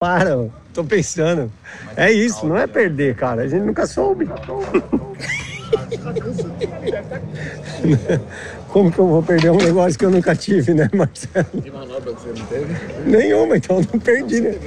Para, 0.00 0.34
ó. 0.38 0.48
tô 0.72 0.82
pensando. 0.82 1.52
É 1.94 2.10
isso, 2.10 2.46
não 2.46 2.56
é 2.56 2.66
perder, 2.66 3.14
cara. 3.14 3.42
A 3.42 3.46
gente 3.46 3.64
nunca 3.64 3.86
soube. 3.86 4.26
Como 8.68 8.90
que 8.90 8.98
eu 8.98 9.06
vou 9.06 9.22
perder 9.22 9.50
um 9.50 9.58
negócio 9.58 9.98
que 9.98 10.06
eu 10.06 10.10
nunca 10.10 10.34
tive, 10.34 10.72
né, 10.72 10.88
Marcelo? 10.94 11.60
Que 11.62 11.70
manobra 11.70 12.14
que 12.14 12.22
você 12.22 12.28
não 12.30 12.46
teve? 12.46 12.74
Nenhuma, 13.04 13.58
então 13.58 13.76
eu 13.76 13.86
não 13.92 14.00
perdi, 14.00 14.40
né? 14.40 14.58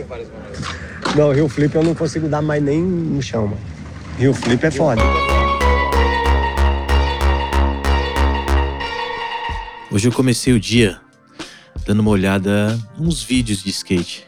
Não, 1.16 1.32
Rio 1.32 1.50
Flip 1.50 1.74
eu 1.74 1.84
não 1.84 1.96
consigo 1.96 2.28
dar 2.28 2.44
mais 2.44 2.62
nem 2.62 2.84
no 2.84 3.20
chão, 3.20 3.48
mano. 3.48 3.62
Rio 4.20 4.36
Flip 4.36 4.64
é 4.64 4.70
foda. 4.70 5.02
Hoje 9.92 10.08
eu 10.08 10.12
comecei 10.12 10.54
o 10.54 10.60
dia 10.60 11.00
dando 11.88 12.02
uma 12.02 12.12
olhada 12.12 12.80
nos 13.00 13.24
vídeos 13.24 13.64
de 13.64 13.72
skate 13.72 14.28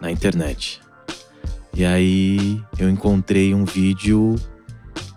na 0.00 0.10
internet. 0.10 0.80
E 1.74 1.84
aí 1.84 2.62
eu 2.78 2.88
encontrei 2.88 3.54
um 3.54 3.64
vídeo 3.64 4.36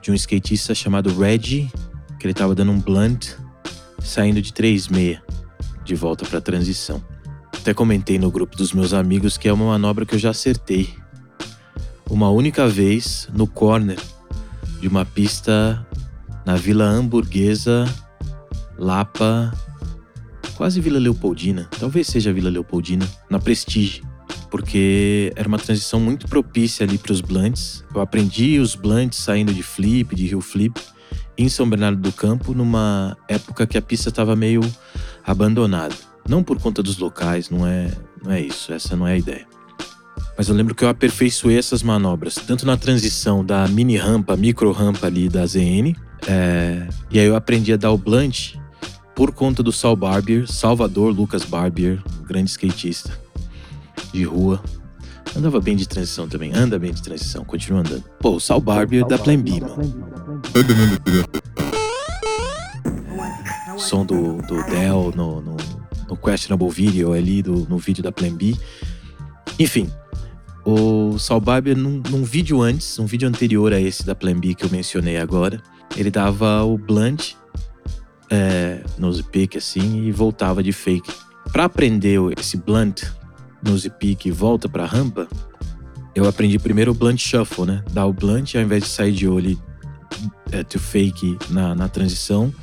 de 0.02 0.12
um 0.12 0.14
skatista 0.14 0.76
chamado 0.76 1.18
Reggie, 1.18 1.72
que 2.20 2.28
ele 2.28 2.34
tava 2.34 2.54
dando 2.54 2.72
um 2.72 2.80
blunt 2.80 3.30
saindo 4.02 4.42
de 4.42 4.52
3.6 4.52 5.22
de 5.86 5.96
volta 5.96 6.26
para 6.26 6.42
transição. 6.42 7.04
Até 7.56 7.74
comentei 7.74 8.20
no 8.20 8.30
grupo 8.30 8.56
dos 8.56 8.74
meus 8.74 8.94
amigos 8.94 9.38
que 9.38 9.48
é 9.48 9.54
uma 9.54 9.66
manobra 9.66 10.06
que 10.06 10.16
eu 10.16 10.20
já 10.20 10.30
acertei. 10.30 10.94
Uma 12.10 12.30
única 12.30 12.68
vez 12.68 13.30
no 13.34 13.48
corner 13.48 14.00
de 14.80 14.88
uma 14.88 15.06
pista 15.06 15.86
na 16.46 16.56
Vila 16.56 16.86
Hamburguesa, 16.86 17.86
Lapa, 18.78 19.54
quase 20.56 20.82
Vila 20.82 21.00
Leopoldina, 21.00 21.70
talvez 21.80 22.08
seja 22.08 22.34
Vila 22.34 22.50
Leopoldina, 22.50 23.08
na 23.30 23.40
Prestige, 23.40 24.02
porque 24.50 25.32
era 25.36 25.48
uma 25.48 25.58
transição 25.58 26.00
muito 26.00 26.28
propícia 26.28 26.86
ali 26.86 26.98
para 26.98 27.12
os 27.12 27.22
blunts. 27.22 27.84
Eu 27.94 28.02
aprendi 28.02 28.60
os 28.60 28.76
blunts 28.76 29.20
saindo 29.20 29.54
de 29.54 29.64
flip, 29.64 30.16
de 30.16 30.26
hill 30.26 30.42
flip, 30.42 30.80
em 31.38 31.48
São 31.48 31.70
Bernardo 31.70 32.02
do 32.02 32.12
Campo, 32.12 32.54
numa 32.54 33.16
época 33.28 33.66
que 33.68 33.78
a 33.78 33.82
pista 33.82 34.10
estava 34.10 34.36
meio 34.36 34.62
abandonada. 35.26 35.96
Não 36.28 36.44
por 36.44 36.60
conta 36.60 36.84
dos 36.84 36.98
locais, 36.98 37.50
não 37.50 37.66
é, 37.66 37.92
não 38.24 38.32
é 38.32 38.42
isso, 38.42 38.74
essa 38.74 38.96
não 38.96 39.08
é 39.08 39.14
a 39.14 39.18
ideia. 39.18 39.48
Mas 40.38 40.48
eu 40.48 40.56
lembro 40.56 40.74
que 40.74 40.84
eu 40.84 40.90
aperfeiçoei 40.90 41.58
essas 41.58 41.84
manobras, 41.84 42.36
tanto 42.36 42.66
na 42.66 42.78
transição 42.78 43.44
da 43.44 43.68
mini 43.68 43.98
rampa, 43.98 44.36
micro 44.36 44.72
rampa 44.72 45.08
ali 45.08 45.28
da 45.28 45.46
ZN, 45.46 45.94
é, 46.28 46.88
e 47.10 47.20
aí 47.20 47.26
eu 47.26 47.36
aprendi 47.36 47.74
a 47.74 47.78
dar 47.78 47.92
o 47.92 47.98
blunt 47.98 48.56
por 49.16 49.32
conta 49.32 49.62
do 49.62 49.72
Sal 49.72 49.96
Barbier, 49.96 50.48
Salvador 50.48 51.14
Lucas 51.14 51.44
Barbier, 51.44 52.02
um 52.22 52.26
grande 52.26 52.50
skatista 52.52 53.29
de 54.12 54.24
rua. 54.24 54.62
Andava 55.36 55.60
bem 55.62 55.76
de 55.76 55.88
transição 55.88 56.28
também, 56.28 56.52
anda 56.54 56.80
bem 56.80 56.92
de 56.92 57.02
transição, 57.02 57.44
continua 57.46 57.82
andando. 57.82 58.04
Pô, 58.20 58.36
o 58.36 58.40
Sal 58.40 58.60
Barbier 58.60 59.06
da 59.06 59.18
Plan 59.18 59.40
B, 59.40 59.62
mano. 59.62 60.42
Som 63.78 64.06
do, 64.06 64.42
do 64.42 64.64
Dell 64.66 65.14
no, 65.16 65.42
no, 65.42 65.58
no 66.10 66.18
Questionable 66.18 66.70
Video 66.70 67.14
ali, 67.14 67.42
do, 67.42 67.68
no 67.70 67.78
vídeo 67.78 68.04
da 68.04 68.12
Plan 68.12 68.34
B. 68.34 68.56
Enfim, 69.60 69.90
o 70.66 71.18
Sal 71.18 71.40
Barbier, 71.40 71.78
num, 71.78 72.02
num 72.10 72.24
vídeo 72.24 72.62
antes, 72.62 72.98
um 73.00 73.06
vídeo 73.06 73.28
anterior 73.28 73.72
a 73.72 73.80
esse 73.80 74.06
da 74.06 74.16
Plan 74.16 74.40
B 74.40 74.56
que 74.56 74.66
eu 74.66 74.70
mencionei 74.70 75.18
agora, 75.18 75.62
ele 75.96 76.10
dava 76.12 76.64
o 76.64 76.78
blunt 76.78 77.34
é, 78.30 78.84
nose 78.98 79.24
pick 79.24 79.56
assim 79.56 80.04
e 80.04 80.12
voltava 80.12 80.62
de 80.62 80.72
fake. 80.72 81.12
Para 81.52 81.66
aprender 81.66 82.20
esse 82.38 82.58
blunt 82.58 83.04
nose 83.64 83.90
pick 83.90 84.26
e 84.26 84.32
volta 84.32 84.68
para 84.68 84.86
rampa, 84.86 85.28
eu 86.16 86.28
aprendi 86.28 86.58
primeiro 86.60 86.92
o 86.92 86.94
blunt 86.94 87.20
shuffle, 87.20 87.66
né? 87.66 87.84
Dar 87.92 88.06
o 88.06 88.14
blunt 88.14 88.56
ao 88.56 88.62
invés 88.62 88.84
de 88.84 88.90
sair 88.90 89.12
de 89.12 89.28
olho 89.28 89.62
é, 90.52 90.64
to 90.64 90.80
fake 90.80 91.38
na, 91.50 91.76
na 91.76 91.88
transição, 91.88 92.54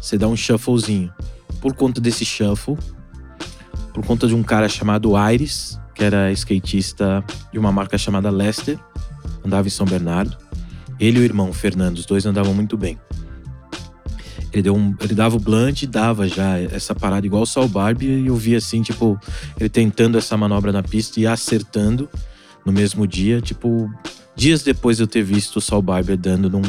você 0.00 0.16
dá 0.16 0.28
um 0.28 0.36
shufflezinho. 0.36 1.12
Por 1.60 1.74
conta 1.74 2.00
desse 2.00 2.24
shuffle, 2.24 2.76
por 3.92 4.04
conta 4.04 4.26
de 4.26 4.34
um 4.34 4.42
cara 4.42 4.68
chamado 4.68 5.12
Iris, 5.30 5.78
que 5.94 6.02
era 6.02 6.30
skatista 6.32 7.24
de 7.52 7.58
uma 7.58 7.72
marca 7.72 7.96
chamada 7.96 8.30
Lester, 8.30 8.78
andava 9.44 9.66
em 9.66 9.70
São 9.70 9.86
Bernardo. 9.86 10.36
Ele 10.98 11.18
e 11.18 11.22
o 11.22 11.24
irmão 11.24 11.52
Fernando, 11.52 11.98
os 11.98 12.06
dois 12.06 12.26
andavam 12.26 12.54
muito 12.54 12.76
bem. 12.76 12.98
Ele, 14.54 14.62
deu 14.62 14.76
um, 14.76 14.94
ele 15.00 15.14
dava 15.14 15.36
o 15.36 15.40
blunt 15.40 15.82
e 15.82 15.86
dava 15.86 16.28
já 16.28 16.60
essa 16.60 16.94
parada 16.94 17.26
igual 17.26 17.42
o 17.42 17.46
Saul 17.46 17.66
Barbie 17.66 18.06
e 18.06 18.26
eu 18.28 18.36
vi 18.36 18.54
assim, 18.54 18.82
tipo, 18.82 19.18
ele 19.58 19.68
tentando 19.68 20.16
essa 20.16 20.36
manobra 20.36 20.70
na 20.70 20.80
pista 20.80 21.18
e 21.18 21.26
acertando 21.26 22.08
no 22.64 22.72
mesmo 22.72 23.04
dia, 23.04 23.40
tipo, 23.40 23.90
dias 24.36 24.62
depois 24.62 24.96
de 24.96 25.02
eu 25.02 25.06
ter 25.08 25.24
visto 25.24 25.56
o 25.56 25.60
Saul 25.60 25.82
Barber 25.82 26.16
dando 26.16 26.48
num, 26.48 26.62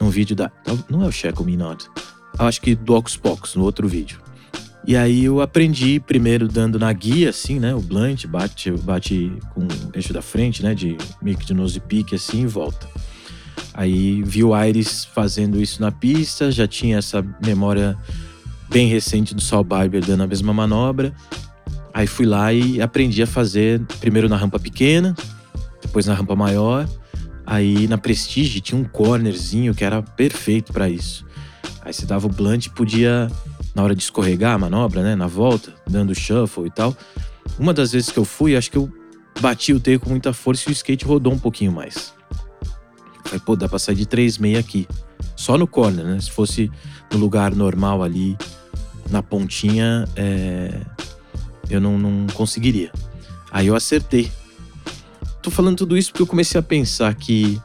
num 0.00 0.08
vídeo 0.08 0.34
da. 0.34 0.50
Não 0.88 1.04
é 1.04 1.06
o 1.06 1.12
Checo 1.12 1.44
Me 1.44 1.54
Not. 1.54 1.86
Acho 2.38 2.62
que 2.62 2.74
do 2.74 2.94
Ocus 2.94 3.18
no 3.54 3.62
outro 3.62 3.86
vídeo. 3.86 4.18
E 4.86 4.96
aí 4.96 5.26
eu 5.26 5.42
aprendi 5.42 6.00
primeiro 6.00 6.48
dando 6.48 6.78
na 6.78 6.90
guia, 6.94 7.28
assim, 7.28 7.58
né? 7.58 7.74
O 7.74 7.80
blunt, 7.80 8.24
bate, 8.26 8.70
bate 8.70 9.30
com 9.54 9.64
o 9.64 9.68
eixo 9.92 10.14
da 10.14 10.22
frente, 10.22 10.62
né? 10.62 10.74
De 10.74 10.96
meio 11.20 11.36
que 11.36 11.44
de 11.44 11.52
nose 11.52 11.78
pique, 11.78 12.14
assim, 12.14 12.44
e 12.44 12.46
volta. 12.46 12.88
Aí 13.78 14.24
vi 14.24 14.42
o 14.42 14.54
Aires 14.54 15.04
fazendo 15.04 15.62
isso 15.62 15.80
na 15.80 15.92
pista, 15.92 16.50
já 16.50 16.66
tinha 16.66 16.98
essa 16.98 17.24
memória 17.40 17.96
bem 18.68 18.88
recente 18.88 19.36
do 19.36 19.40
Saul 19.40 19.62
Barber 19.62 20.04
dando 20.04 20.24
a 20.24 20.26
mesma 20.26 20.52
manobra. 20.52 21.14
Aí 21.94 22.04
fui 22.04 22.26
lá 22.26 22.52
e 22.52 22.82
aprendi 22.82 23.22
a 23.22 23.26
fazer 23.26 23.80
primeiro 24.00 24.28
na 24.28 24.36
rampa 24.36 24.58
pequena, 24.58 25.14
depois 25.80 26.06
na 26.06 26.14
rampa 26.14 26.34
maior. 26.34 26.88
Aí 27.46 27.86
na 27.86 27.96
Prestige 27.96 28.60
tinha 28.60 28.80
um 28.80 28.82
cornerzinho 28.82 29.72
que 29.72 29.84
era 29.84 30.02
perfeito 30.02 30.72
para 30.72 30.90
isso. 30.90 31.24
Aí 31.80 31.92
você 31.92 32.04
dava 32.04 32.26
o 32.26 32.30
blunt 32.30 32.66
e 32.66 32.70
podia, 32.70 33.30
na 33.76 33.84
hora 33.84 33.94
de 33.94 34.02
escorregar 34.02 34.56
a 34.56 34.58
manobra, 34.58 35.04
né, 35.04 35.14
na 35.14 35.28
volta, 35.28 35.72
dando 35.88 36.12
shuffle 36.16 36.66
e 36.66 36.70
tal. 36.70 36.96
Uma 37.56 37.72
das 37.72 37.92
vezes 37.92 38.10
que 38.10 38.18
eu 38.18 38.24
fui, 38.24 38.56
acho 38.56 38.72
que 38.72 38.76
eu 38.76 38.92
bati 39.40 39.72
o 39.72 39.78
teio 39.78 40.00
com 40.00 40.10
muita 40.10 40.32
força 40.32 40.68
e 40.68 40.72
o 40.72 40.74
skate 40.74 41.04
rodou 41.04 41.32
um 41.32 41.38
pouquinho 41.38 41.70
mais. 41.70 42.17
Falei, 43.28 43.40
pô, 43.44 43.54
dá 43.54 43.68
pra 43.68 43.78
sair 43.78 43.94
de 43.94 44.06
3,6 44.06 44.58
aqui. 44.58 44.88
Só 45.36 45.58
no 45.58 45.66
corner, 45.66 46.02
né? 46.02 46.18
Se 46.18 46.30
fosse 46.30 46.70
no 47.12 47.18
lugar 47.18 47.54
normal 47.54 48.02
ali, 48.02 48.38
na 49.10 49.22
pontinha, 49.22 50.06
é... 50.16 50.80
eu 51.68 51.78
não, 51.78 51.98
não 51.98 52.26
conseguiria. 52.28 52.90
Aí 53.50 53.66
eu 53.66 53.76
acertei. 53.76 54.32
Tô 55.42 55.50
falando 55.50 55.76
tudo 55.76 55.96
isso 55.96 56.10
porque 56.10 56.22
eu 56.22 56.26
comecei 56.26 56.58
a 56.58 56.62
pensar 56.62 57.14
que 57.14 57.60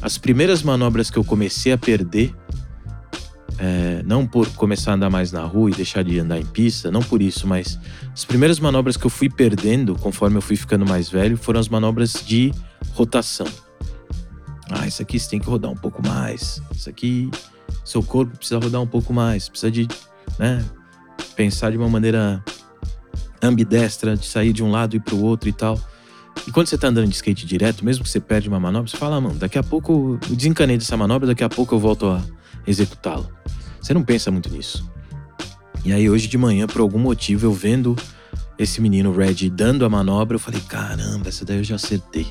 as 0.00 0.16
primeiras 0.16 0.62
manobras 0.62 1.10
que 1.10 1.18
eu 1.18 1.24
comecei 1.24 1.72
a 1.72 1.78
perder, 1.78 2.32
é, 3.58 4.02
não 4.06 4.24
por 4.24 4.48
começar 4.50 4.92
a 4.92 4.94
andar 4.94 5.10
mais 5.10 5.32
na 5.32 5.42
rua 5.42 5.70
e 5.70 5.74
deixar 5.74 6.04
de 6.04 6.20
andar 6.20 6.38
em 6.38 6.46
pista, 6.46 6.88
não 6.88 7.02
por 7.02 7.20
isso, 7.20 7.48
mas 7.48 7.78
as 8.12 8.24
primeiras 8.24 8.60
manobras 8.60 8.96
que 8.96 9.04
eu 9.04 9.10
fui 9.10 9.28
perdendo 9.28 9.96
conforme 9.96 10.38
eu 10.38 10.42
fui 10.42 10.56
ficando 10.56 10.86
mais 10.86 11.10
velho 11.10 11.36
foram 11.36 11.58
as 11.58 11.68
manobras 11.68 12.22
de 12.24 12.54
rotação. 12.94 13.46
Ah, 14.70 14.86
isso 14.86 15.02
aqui 15.02 15.18
você 15.18 15.30
tem 15.30 15.40
que 15.40 15.46
rodar 15.46 15.70
um 15.70 15.76
pouco 15.76 16.06
mais. 16.06 16.62
Isso 16.72 16.88
aqui, 16.88 17.30
seu 17.84 18.02
corpo 18.02 18.36
precisa 18.36 18.58
rodar 18.58 18.80
um 18.80 18.86
pouco 18.86 19.12
mais. 19.12 19.48
Precisa 19.48 19.70
de, 19.70 19.88
né, 20.38 20.64
pensar 21.34 21.70
de 21.70 21.76
uma 21.76 21.88
maneira 21.88 22.42
ambidestra, 23.42 24.16
de 24.16 24.26
sair 24.26 24.52
de 24.52 24.62
um 24.62 24.70
lado 24.70 24.94
e 24.94 24.98
ir 24.98 25.00
pro 25.00 25.20
outro 25.20 25.48
e 25.48 25.52
tal. 25.52 25.78
E 26.46 26.52
quando 26.52 26.68
você 26.68 26.78
tá 26.78 26.88
andando 26.88 27.08
de 27.08 27.14
skate 27.14 27.46
direto, 27.46 27.84
mesmo 27.84 28.04
que 28.04 28.10
você 28.10 28.20
perde 28.20 28.48
uma 28.48 28.60
manobra, 28.60 28.88
você 28.88 28.96
fala, 28.96 29.16
ah, 29.16 29.20
mano, 29.20 29.34
daqui 29.34 29.58
a 29.58 29.62
pouco 29.62 30.18
eu 30.28 30.36
desencanei 30.36 30.78
dessa 30.78 30.96
manobra, 30.96 31.26
daqui 31.26 31.44
a 31.44 31.48
pouco 31.48 31.74
eu 31.74 31.78
volto 31.78 32.06
a 32.06 32.22
executá-la. 32.66 33.26
Você 33.80 33.92
não 33.92 34.02
pensa 34.02 34.30
muito 34.30 34.48
nisso. 34.50 34.88
E 35.84 35.92
aí 35.92 36.08
hoje 36.08 36.28
de 36.28 36.38
manhã, 36.38 36.66
por 36.66 36.80
algum 36.80 36.98
motivo, 36.98 37.46
eu 37.46 37.52
vendo 37.52 37.96
esse 38.58 38.80
menino 38.80 39.12
Red 39.12 39.48
dando 39.50 39.84
a 39.84 39.88
manobra, 39.88 40.34
eu 40.34 40.38
falei, 40.38 40.60
caramba, 40.60 41.28
essa 41.28 41.44
daí 41.44 41.58
eu 41.58 41.64
já 41.64 41.76
acertei. 41.76 42.26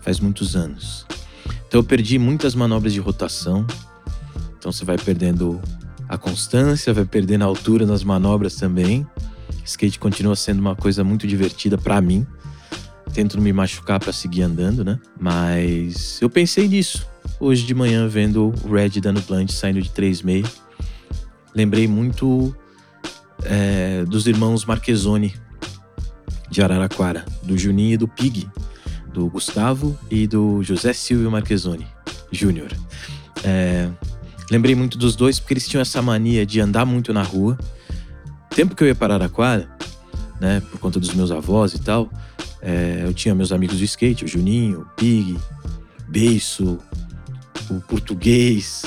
Faz 0.00 0.20
muitos 0.20 0.56
anos. 0.56 1.06
Então 1.68 1.80
eu 1.80 1.84
perdi 1.84 2.18
muitas 2.18 2.54
manobras 2.54 2.92
de 2.94 2.98
rotação. 2.98 3.66
Então 4.58 4.72
você 4.72 4.84
vai 4.84 4.96
perdendo 4.96 5.60
a 6.08 6.16
constância, 6.16 6.92
vai 6.92 7.04
perdendo 7.04 7.42
a 7.42 7.44
altura 7.44 7.84
nas 7.86 8.02
manobras 8.02 8.56
também. 8.56 9.06
Skate 9.64 9.98
continua 9.98 10.34
sendo 10.34 10.60
uma 10.60 10.74
coisa 10.74 11.04
muito 11.04 11.26
divertida 11.26 11.76
para 11.76 12.00
mim. 12.00 12.26
Tento 13.12 13.36
não 13.36 13.44
me 13.44 13.52
machucar 13.52 14.00
para 14.00 14.12
seguir 14.12 14.42
andando, 14.42 14.82
né? 14.82 14.98
Mas 15.20 16.20
eu 16.22 16.30
pensei 16.30 16.66
nisso 16.66 17.06
hoje 17.38 17.64
de 17.64 17.74
manhã 17.74 18.08
vendo 18.08 18.52
o 18.64 18.72
Red 18.72 19.00
dando 19.00 19.20
plant 19.22 19.50
saindo 19.50 19.82
de 19.82 19.90
3,6. 19.90 20.50
Lembrei 21.54 21.86
muito 21.86 22.56
é, 23.44 24.04
dos 24.06 24.26
irmãos 24.26 24.64
Marquezoni 24.64 25.34
de 26.50 26.62
Araraquara, 26.62 27.24
do 27.42 27.58
Juninho 27.58 27.94
e 27.94 27.96
do 27.96 28.08
Pig, 28.08 28.48
do 29.12 29.28
Gustavo 29.28 29.98
e 30.10 30.26
do 30.26 30.62
José 30.62 30.92
Silvio 30.92 31.30
Marquezoni 31.30 31.86
Júnior. 32.30 32.70
É, 33.44 33.88
lembrei 34.50 34.74
muito 34.74 34.98
dos 34.98 35.16
dois 35.16 35.40
porque 35.40 35.54
eles 35.54 35.68
tinham 35.68 35.80
essa 35.80 36.00
mania 36.02 36.44
de 36.44 36.60
andar 36.60 36.84
muito 36.84 37.12
na 37.12 37.22
rua. 37.22 37.58
Tempo 38.50 38.74
que 38.74 38.82
eu 38.82 38.88
ia 38.88 38.94
para 38.94 39.14
Araraquara, 39.14 39.68
né, 40.40 40.60
por 40.70 40.78
conta 40.78 40.98
dos 41.00 41.12
meus 41.14 41.30
avós 41.30 41.74
e 41.74 41.78
tal, 41.78 42.08
É, 42.60 43.02
eu 43.04 43.14
tinha 43.14 43.36
meus 43.36 43.52
amigos 43.52 43.78
do 43.78 43.84
skate, 43.84 44.24
o 44.24 44.28
Juninho, 44.28 44.80
o 44.80 44.84
Pig, 44.96 45.38
Beiço, 46.08 46.78
o 47.70 47.80
Português, 47.82 48.82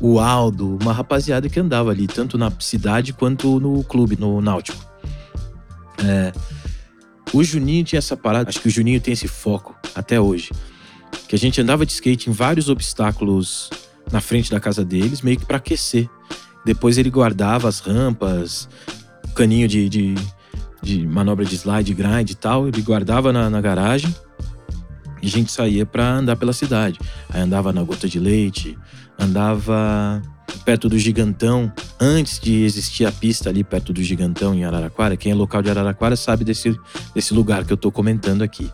o 0.00 0.20
Aldo, 0.20 0.78
uma 0.80 0.92
rapaziada 0.92 1.48
que 1.48 1.58
andava 1.58 1.90
ali, 1.90 2.06
tanto 2.06 2.38
na 2.38 2.52
cidade 2.60 3.12
quanto 3.12 3.58
no 3.58 3.82
clube, 3.82 4.16
no 4.16 4.40
Náutico. 4.40 4.78
É, 5.98 6.32
o 7.36 7.44
Juninho 7.44 7.84
tinha 7.84 7.98
essa 7.98 8.16
parada, 8.16 8.48
acho 8.48 8.60
que 8.60 8.68
o 8.68 8.70
Juninho 8.70 9.00
tem 9.00 9.12
esse 9.12 9.28
foco 9.28 9.76
até 9.94 10.20
hoje. 10.20 10.50
Que 11.28 11.34
a 11.34 11.38
gente 11.38 11.60
andava 11.60 11.84
de 11.84 11.92
skate 11.92 12.30
em 12.30 12.32
vários 12.32 12.68
obstáculos 12.68 13.70
na 14.10 14.20
frente 14.20 14.50
da 14.50 14.60
casa 14.60 14.84
deles, 14.84 15.22
meio 15.22 15.38
que 15.38 15.44
para 15.44 15.56
aquecer. 15.56 16.08
Depois 16.64 16.98
ele 16.98 17.10
guardava 17.10 17.68
as 17.68 17.80
rampas, 17.80 18.68
caninho 19.34 19.68
de, 19.68 19.88
de, 19.88 20.14
de, 20.82 21.06
manobra 21.06 21.44
de 21.44 21.54
slide, 21.54 21.94
grind 21.94 22.30
e 22.30 22.34
tal, 22.34 22.66
ele 22.66 22.80
guardava 22.82 23.32
na, 23.32 23.50
na 23.50 23.60
garagem 23.60 24.14
e 25.22 25.26
a 25.26 25.30
gente 25.30 25.52
saía 25.52 25.84
para 25.84 26.14
andar 26.14 26.36
pela 26.36 26.52
cidade. 26.52 26.98
Aí 27.28 27.40
andava 27.40 27.72
na 27.72 27.82
gota 27.82 28.08
de 28.08 28.18
leite, 28.18 28.78
andava 29.18 30.22
perto 30.66 30.88
do 30.88 30.98
Gigantão, 30.98 31.72
antes 32.00 32.40
de 32.40 32.64
existir 32.64 33.06
a 33.06 33.12
pista 33.12 33.48
ali 33.48 33.62
perto 33.62 33.92
do 33.92 34.02
Gigantão 34.02 34.52
em 34.52 34.64
Araraquara. 34.64 35.16
Quem 35.16 35.30
é 35.30 35.34
local 35.34 35.62
de 35.62 35.70
Araraquara 35.70 36.16
sabe 36.16 36.44
desse, 36.44 36.76
desse 37.14 37.32
lugar 37.32 37.64
que 37.64 37.72
eu 37.72 37.76
tô 37.76 37.92
comentando 37.92 38.42
aqui. 38.42 38.68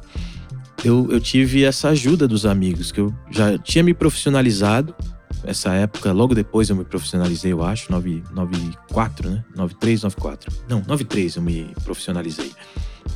Eu, 0.82 1.06
eu 1.12 1.20
tive 1.20 1.64
essa 1.64 1.90
ajuda 1.90 2.26
dos 2.26 2.46
amigos, 2.46 2.90
que 2.90 2.98
eu 2.98 3.14
já 3.30 3.58
tinha 3.58 3.84
me 3.84 3.92
profissionalizado 3.92 4.94
essa 5.44 5.74
época, 5.74 6.12
logo 6.12 6.34
depois 6.34 6.70
eu 6.70 6.76
me 6.76 6.84
profissionalizei, 6.84 7.52
eu 7.52 7.62
acho, 7.62 7.92
94, 7.92 9.28
né? 9.28 9.44
93, 9.54 10.02
94. 10.02 10.52
Não, 10.66 10.78
93 10.78 11.36
eu 11.36 11.42
me 11.42 11.74
profissionalizei. 11.84 12.52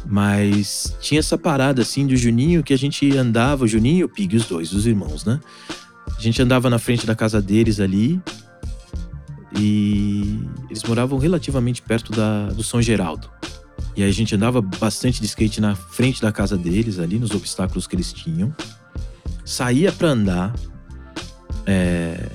Mas 0.04 0.94
tinha 1.00 1.20
essa 1.20 1.38
parada 1.38 1.80
assim 1.80 2.06
do 2.06 2.14
Juninho 2.14 2.62
que 2.62 2.74
a 2.74 2.78
gente 2.78 3.16
andava, 3.16 3.64
o 3.64 3.68
Juninho 3.68 4.00
e 4.00 4.04
o 4.04 4.08
Pig, 4.08 4.36
os 4.36 4.44
dois, 4.44 4.72
os 4.74 4.86
irmãos, 4.86 5.24
né? 5.24 5.40
A 6.14 6.20
gente 6.20 6.42
andava 6.42 6.68
na 6.68 6.78
frente 6.78 7.06
da 7.06 7.14
casa 7.14 7.40
deles 7.40 7.80
ali 7.80 8.20
e 9.54 10.40
eles 10.68 10.82
moravam 10.84 11.18
relativamente 11.18 11.82
perto 11.82 12.12
da, 12.12 12.48
do 12.48 12.62
São 12.62 12.80
Geraldo. 12.80 13.30
E 13.96 14.02
aí 14.02 14.08
a 14.08 14.12
gente 14.12 14.34
andava 14.34 14.60
bastante 14.60 15.20
de 15.20 15.26
skate 15.26 15.60
na 15.60 15.74
frente 15.74 16.20
da 16.20 16.30
casa 16.30 16.56
deles, 16.56 16.98
ali 16.98 17.18
nos 17.18 17.30
obstáculos 17.30 17.86
que 17.86 17.96
eles 17.96 18.12
tinham. 18.12 18.54
Saía 19.44 19.92
para 19.92 20.08
andar, 20.08 20.54
é, 21.64 22.28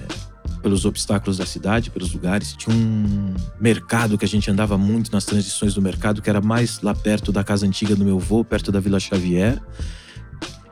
pelos 0.62 0.86
obstáculos 0.86 1.38
da 1.38 1.46
cidade, 1.46 1.90
pelos 1.90 2.14
lugares. 2.14 2.54
Tinha 2.54 2.76
um 2.76 3.34
mercado 3.60 4.18
que 4.18 4.26
a 4.26 4.28
gente 4.28 4.50
andava 4.50 4.78
muito 4.78 5.12
nas 5.12 5.26
transições 5.26 5.74
do 5.74 5.82
mercado, 5.82 6.22
que 6.22 6.30
era 6.30 6.42
mais 6.42 6.82
lá 6.82 6.94
perto 6.94 7.32
da 7.32 7.44
casa 7.44 7.66
antiga 7.66 7.96
do 7.96 8.06
meu 8.06 8.18
avô, 8.18 8.44
perto 8.44 8.72
da 8.72 8.80
Vila 8.80 9.00
Xavier. 9.00 9.62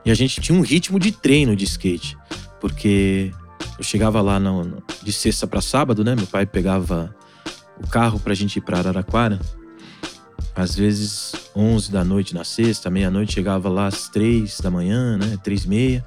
E 0.04 0.10
a 0.10 0.14
gente 0.14 0.40
tinha 0.40 0.56
um 0.56 0.62
ritmo 0.62 0.98
de 0.98 1.12
treino 1.12 1.54
de 1.54 1.64
skate, 1.64 2.16
porque 2.60 3.32
eu 3.78 3.84
chegava 3.84 4.20
lá 4.20 4.38
no, 4.38 4.64
no, 4.64 4.82
de 5.02 5.12
sexta 5.12 5.46
para 5.46 5.60
sábado, 5.60 6.04
né? 6.04 6.14
Meu 6.14 6.26
pai 6.26 6.46
pegava 6.46 7.14
o 7.82 7.88
carro 7.88 8.18
pra 8.20 8.34
gente 8.34 8.56
ir 8.56 8.60
pra 8.60 8.78
Araraquara. 8.78 9.40
Às 10.54 10.74
vezes 10.74 11.32
11 11.54 11.90
da 11.90 12.04
noite 12.04 12.34
na 12.34 12.44
sexta, 12.44 12.90
meia-noite 12.90 13.32
chegava 13.32 13.68
lá 13.68 13.86
às 13.86 14.08
3 14.08 14.60
da 14.60 14.70
manhã, 14.70 15.16
né? 15.16 15.38
3 15.42 15.64
e 15.64 15.68
meia. 15.68 16.04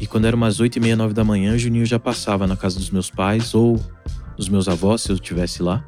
E 0.00 0.06
quando 0.06 0.26
era 0.26 0.36
umas 0.36 0.60
oito 0.60 0.76
e 0.76 0.80
meia, 0.80 0.96
nove 0.96 1.14
da 1.14 1.24
manhã, 1.24 1.54
o 1.54 1.58
Juninho 1.58 1.86
já 1.86 1.98
passava 1.98 2.46
na 2.46 2.56
casa 2.56 2.78
dos 2.78 2.90
meus 2.90 3.10
pais 3.10 3.54
ou 3.54 3.80
dos 4.36 4.48
meus 4.48 4.68
avós, 4.68 5.02
se 5.02 5.10
eu 5.10 5.14
estivesse 5.14 5.62
lá, 5.62 5.84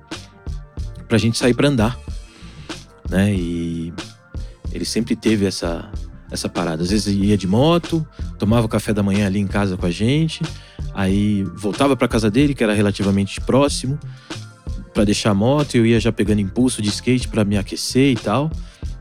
pra 1.09 1.19
gente 1.19 1.37
sair 1.37 1.55
pra 1.55 1.69
andar, 1.69 1.99
né? 3.11 3.35
E 3.35 3.93
ele 4.73 4.85
sempre 4.85 5.17
teve 5.17 5.45
essa, 5.45 5.91
essa 6.31 6.49
parada. 6.49 6.83
Às 6.83 6.91
vezes 6.91 7.15
ia 7.15 7.37
de 7.37 7.47
moto, 7.47 8.07
tomava 8.39 8.69
café 8.69 8.93
da 8.93 9.03
manhã 9.03 9.27
ali 9.27 9.39
em 9.39 9.47
casa 9.47 9.77
com 9.77 9.87
a 9.87 9.91
gente, 9.91 10.43
aí 10.95 11.45
voltava 11.55 11.97
pra 11.97 12.09
casa 12.09 12.31
dele, 12.31 12.55
que 12.55 12.63
era 12.63 12.75
relativamente 12.75 13.41
próximo, 13.41 13.99
para 14.93 15.05
deixar 15.05 15.31
a 15.31 15.35
moto, 15.35 15.75
eu 15.75 15.85
ia 15.85 16.01
já 16.01 16.11
pegando 16.11 16.41
impulso 16.41 16.81
de 16.81 16.89
skate 16.89 17.29
para 17.29 17.45
me 17.45 17.57
aquecer 17.57 18.13
e 18.13 18.17
tal. 18.17 18.51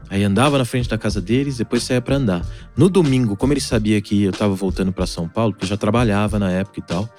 Aí 0.10 0.24
andava 0.24 0.58
na 0.58 0.66
frente 0.66 0.88
da 0.88 0.98
casa 0.98 1.20
deles, 1.20 1.58
depois 1.58 1.84
saía 1.84 2.02
para 2.02 2.18
andar. 2.18 2.46
No 2.78 2.90
domingo, 2.90 3.36
como 3.36 3.54
ele 3.54 3.62
sabia 3.62 4.00
que 4.02 4.24
eu 4.24 4.32
tava 4.32 4.54
voltando 4.54 4.92
para 4.92 5.08
São 5.08 5.28
Paulo, 5.28 5.54
porque 5.54 5.66
eu 5.66 5.70
já 5.70 5.78
trabalhava 5.78 6.38
na 6.38 6.52
época 6.52 6.80
e 6.80 6.84
tal, 6.84 7.10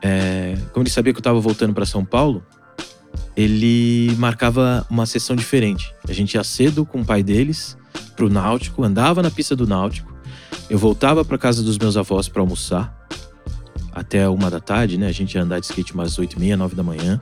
é, 0.00 0.56
como 0.72 0.84
ele 0.84 0.90
sabia 0.90 1.12
que 1.12 1.18
eu 1.18 1.22
tava 1.22 1.40
voltando 1.40 1.74
para 1.74 1.84
São 1.84 2.04
Paulo, 2.04 2.44
ele 3.36 4.14
marcava 4.18 4.86
uma 4.88 5.04
sessão 5.04 5.34
diferente. 5.34 5.92
A 6.08 6.12
gente 6.12 6.34
ia 6.34 6.44
cedo 6.44 6.86
com 6.86 7.00
o 7.00 7.04
pai 7.04 7.22
deles 7.22 7.76
pro 8.16 8.30
Náutico, 8.30 8.82
andava 8.82 9.22
na 9.22 9.30
pista 9.30 9.54
do 9.54 9.66
Náutico. 9.66 10.12
Eu 10.68 10.78
voltava 10.78 11.24
para 11.24 11.38
casa 11.38 11.62
dos 11.62 11.78
meus 11.78 11.96
avós 11.96 12.28
para 12.28 12.42
almoçar 12.42 13.06
até 13.92 14.28
uma 14.28 14.50
da 14.50 14.58
tarde, 14.58 14.98
né? 14.98 15.06
A 15.06 15.12
gente 15.12 15.34
ia 15.34 15.42
andar 15.42 15.60
de 15.60 15.66
skate 15.66 15.94
umas 15.94 16.18
oito 16.18 16.36
e 16.36 16.40
meia, 16.40 16.56
nove 16.56 16.74
da 16.74 16.82
manhã. 16.82 17.20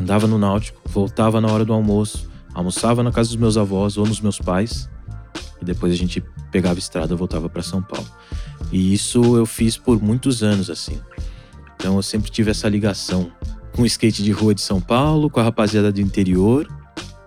Andava 0.00 0.26
no 0.26 0.38
Náutico, 0.38 0.80
voltava 0.86 1.40
na 1.40 1.48
hora 1.48 1.64
do 1.64 1.72
almoço 1.72 2.28
almoçava 2.58 3.04
na 3.04 3.12
casa 3.12 3.28
dos 3.28 3.36
meus 3.36 3.56
avós 3.56 3.96
ou 3.96 4.04
nos 4.04 4.20
meus 4.20 4.38
pais 4.38 4.90
e 5.62 5.64
depois 5.64 5.92
a 5.92 5.96
gente 5.96 6.20
pegava 6.50 6.78
estrada 6.78 7.14
e 7.14 7.16
voltava 7.16 7.48
para 7.48 7.62
São 7.62 7.80
Paulo. 7.80 8.06
E 8.72 8.92
isso 8.92 9.36
eu 9.36 9.46
fiz 9.46 9.76
por 9.76 10.02
muitos 10.02 10.42
anos 10.42 10.68
assim. 10.68 11.00
Então 11.76 11.94
eu 11.96 12.02
sempre 12.02 12.30
tive 12.30 12.50
essa 12.50 12.68
ligação 12.68 13.30
com 13.72 13.82
o 13.82 13.86
skate 13.86 14.24
de 14.24 14.32
rua 14.32 14.54
de 14.54 14.60
São 14.60 14.80
Paulo, 14.80 15.30
com 15.30 15.38
a 15.38 15.42
rapaziada 15.44 15.92
do 15.92 16.00
interior, 16.00 16.66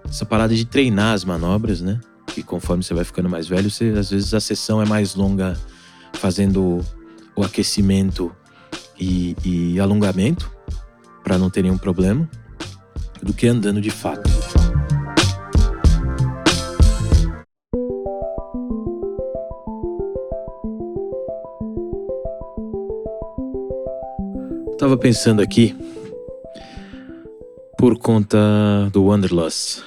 essa 0.06 0.26
parada 0.26 0.54
de 0.54 0.66
treinar 0.66 1.14
as 1.14 1.24
manobras, 1.24 1.80
né? 1.80 2.00
E 2.36 2.44
conforme 2.44 2.84
você 2.84 2.94
vai 2.94 3.04
ficando 3.04 3.30
mais 3.30 3.48
velho, 3.48 3.70
você, 3.70 3.94
às 3.98 4.10
vezes 4.10 4.34
a 4.34 4.40
sessão 4.40 4.82
é 4.82 4.86
mais 4.86 5.16
longa 5.16 5.58
fazendo 6.14 6.80
o 7.36 7.44
aquecimento 7.44 8.32
e, 9.00 9.36
e 9.44 9.80
alongamento 9.80 10.52
para 11.24 11.38
não 11.38 11.50
ter 11.50 11.64
nenhum 11.64 11.78
problema 11.78 12.30
do 13.22 13.34
que 13.34 13.48
andando 13.48 13.82
de 13.82 13.92
fato. 13.92 14.30
Tava 24.78 24.98
pensando 24.98 25.44
aqui, 25.44 25.76
por 27.78 28.00
conta 28.00 28.38
do 28.92 29.06
Wanderlust, 29.06 29.84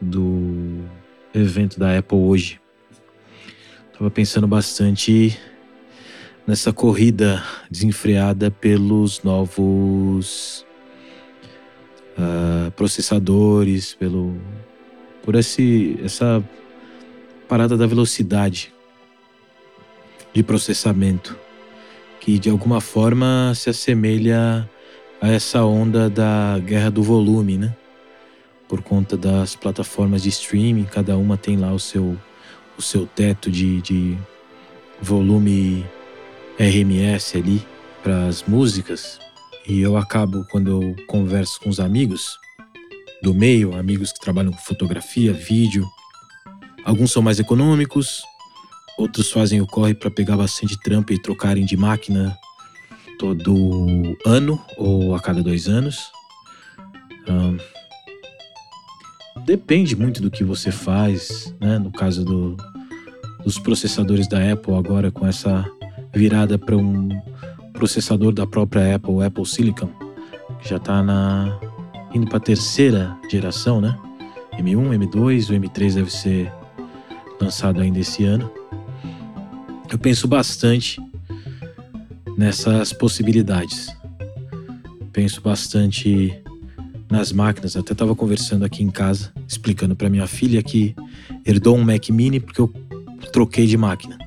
do 0.00 0.77
evento 1.34 1.78
da 1.78 1.98
Apple 1.98 2.18
hoje. 2.18 2.60
Tava 3.96 4.10
pensando 4.10 4.46
bastante 4.46 5.38
nessa 6.46 6.72
corrida 6.72 7.42
desenfreada 7.70 8.50
pelos 8.50 9.22
novos 9.22 10.64
uh, 12.16 12.70
processadores, 12.72 13.94
pelo 13.94 14.36
por 15.22 15.34
esse 15.34 15.98
essa 16.02 16.42
parada 17.48 17.76
da 17.76 17.86
velocidade 17.86 18.72
de 20.32 20.42
processamento 20.42 21.36
que 22.20 22.38
de 22.38 22.50
alguma 22.50 22.80
forma 22.80 23.52
se 23.54 23.70
assemelha 23.70 24.68
a 25.20 25.28
essa 25.28 25.64
onda 25.64 26.08
da 26.08 26.58
guerra 26.64 26.90
do 26.90 27.02
volume, 27.02 27.58
né? 27.58 27.74
Por 28.68 28.82
conta 28.82 29.16
das 29.16 29.56
plataformas 29.56 30.22
de 30.22 30.28
streaming, 30.28 30.84
cada 30.84 31.16
uma 31.16 31.36
tem 31.36 31.56
lá 31.56 31.72
o 31.72 31.78
seu, 31.78 32.16
o 32.76 32.82
seu 32.82 33.06
teto 33.06 33.50
de, 33.50 33.80
de 33.80 34.18
volume 35.00 35.86
RMS 36.58 37.36
ali 37.36 37.66
para 38.02 38.26
as 38.26 38.42
músicas. 38.42 39.18
E 39.66 39.80
eu 39.80 39.96
acabo, 39.96 40.44
quando 40.50 40.70
eu 40.70 40.96
converso 41.06 41.60
com 41.60 41.70
os 41.70 41.80
amigos 41.80 42.38
do 43.22 43.34
meio, 43.34 43.74
amigos 43.74 44.12
que 44.12 44.20
trabalham 44.20 44.52
com 44.52 44.58
fotografia, 44.58 45.32
vídeo, 45.32 45.86
alguns 46.84 47.10
são 47.10 47.22
mais 47.22 47.40
econômicos, 47.40 48.22
Outros 48.98 49.30
fazem 49.30 49.60
o 49.60 49.66
corre 49.66 49.94
para 49.94 50.10
pegar 50.10 50.36
bastante 50.36 50.76
trampa 50.76 51.12
e 51.12 51.22
trocarem 51.22 51.64
de 51.64 51.76
máquina 51.76 52.36
todo 53.16 54.16
ano 54.26 54.60
ou 54.76 55.14
a 55.14 55.20
cada 55.20 55.40
dois 55.40 55.68
anos. 55.68 56.10
Um, 57.28 57.56
depende 59.44 59.96
muito 59.96 60.20
do 60.22 60.30
que 60.30 60.44
você 60.44 60.70
faz, 60.70 61.54
né? 61.60 61.78
No 61.78 61.90
caso 61.90 62.24
do, 62.24 62.56
dos 63.44 63.58
processadores 63.58 64.28
da 64.28 64.52
Apple 64.52 64.74
agora 64.74 65.10
com 65.10 65.26
essa 65.26 65.64
virada 66.14 66.58
para 66.58 66.76
um 66.76 67.08
processador 67.72 68.32
da 68.32 68.46
própria 68.46 68.96
Apple, 68.96 69.22
Apple 69.22 69.46
Silicon, 69.46 69.90
que 70.60 70.68
já 70.68 70.76
está 70.76 71.02
na 71.02 71.58
indo 72.14 72.26
para 72.26 72.38
a 72.38 72.40
terceira 72.40 73.16
geração, 73.30 73.80
né? 73.80 73.96
M1, 74.58 74.98
M2, 74.98 75.50
o 75.50 75.52
M3 75.52 75.94
deve 75.94 76.10
ser 76.10 76.52
lançado 77.40 77.80
ainda 77.80 78.00
esse 78.00 78.24
ano 78.24 78.50
eu 79.90 79.98
penso 79.98 80.28
bastante 80.28 81.00
nessas 82.36 82.92
possibilidades. 82.92 83.88
Penso 85.12 85.40
bastante 85.40 86.40
nas 87.10 87.32
máquinas. 87.32 87.76
Até 87.76 87.92
estava 87.92 88.14
conversando 88.14 88.64
aqui 88.64 88.82
em 88.82 88.90
casa, 88.90 89.32
explicando 89.46 89.96
para 89.96 90.10
minha 90.10 90.26
filha 90.26 90.62
que 90.62 90.94
herdou 91.44 91.76
um 91.76 91.84
Mac 91.84 92.08
Mini 92.10 92.40
porque 92.40 92.60
eu 92.60 92.72
troquei 93.32 93.66
de 93.66 93.76
máquina. 93.76 94.18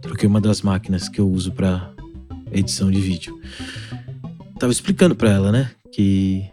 Troquei 0.00 0.28
uma 0.28 0.40
das 0.40 0.62
máquinas 0.62 1.08
que 1.08 1.20
eu 1.20 1.28
uso 1.28 1.52
para 1.52 1.92
edição 2.52 2.90
de 2.90 3.00
vídeo. 3.00 3.38
Tava 4.58 4.72
explicando 4.72 5.14
para 5.14 5.30
ela, 5.30 5.52
né, 5.52 5.70
que 5.92 6.44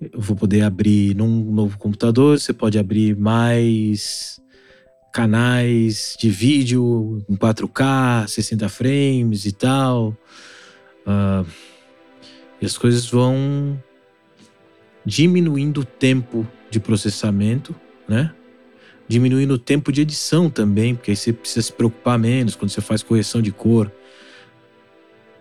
eu 0.00 0.20
vou 0.20 0.36
poder 0.36 0.62
abrir 0.62 1.14
num 1.14 1.52
novo 1.52 1.78
computador, 1.78 2.38
você 2.38 2.52
pode 2.52 2.78
abrir 2.78 3.16
mais 3.16 4.40
canais 5.12 6.16
de 6.20 6.28
vídeo 6.28 7.24
em 7.28 7.36
4K, 7.36 8.26
60 8.28 8.68
frames 8.68 9.46
e 9.46 9.52
tal. 9.52 10.16
Uh, 11.06 11.46
e 12.60 12.66
as 12.66 12.76
coisas 12.76 13.08
vão 13.08 13.80
diminuindo 15.06 15.82
o 15.82 15.84
tempo 15.84 16.46
de 16.68 16.80
processamento, 16.80 17.74
né? 18.08 18.32
Diminuindo 19.06 19.54
o 19.54 19.58
tempo 19.58 19.92
de 19.92 20.00
edição 20.00 20.50
também, 20.50 20.96
porque 20.96 21.12
aí 21.12 21.16
você 21.16 21.32
precisa 21.32 21.62
se 21.62 21.72
preocupar 21.72 22.18
menos 22.18 22.56
quando 22.56 22.70
você 22.70 22.80
faz 22.80 23.04
correção 23.04 23.40
de 23.40 23.52
cor. 23.52 23.90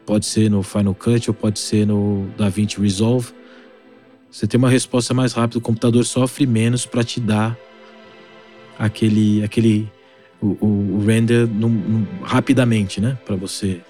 Pode 0.06 0.28
ser 0.28 0.52
no 0.52 0.62
Final 0.62 0.94
Cut 0.94 1.32
ou 1.32 1.34
pode 1.34 1.58
ser 1.58 1.88
no 1.88 2.28
DaVinci 2.38 2.80
Resolve. 2.80 3.34
Você 4.30 4.46
tem 4.46 4.60
uma 4.60 4.70
resposta 4.70 5.16
mais 5.16 5.34
rápida, 5.34 5.58
o 5.58 5.62
computador 5.62 6.06
sofre 6.06 6.46
menos 6.46 6.86
para 6.86 7.04
te 7.04 7.20
dar 7.20 7.58
aquele 8.78 9.44
aquele 9.44 9.90
o, 10.40 10.58
o, 10.64 10.98
o 10.98 11.06
render 11.06 11.48
num, 11.48 11.70
num, 11.70 12.08
rapidamente, 12.22 13.02
né? 13.02 13.18
Para 13.26 13.36
você, 13.36 13.82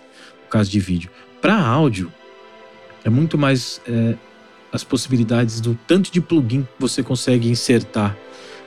no 0.44 0.50
caso 0.50 0.72
de 0.72 0.79
vídeo. 0.79 1.10
Para 1.41 1.60
áudio, 1.60 2.13
é 3.03 3.10
muito 3.10 3.38
mais 3.38 3.82
é, 3.86 4.15
as 4.72 4.84
possibilidades 4.84 5.62
do 5.62 5.78
tanto 5.88 6.12
de 6.12 6.20
plugin 6.20 6.64
que 6.64 6.80
você 6.80 7.02
consegue 7.02 7.50
insertar 7.50 8.18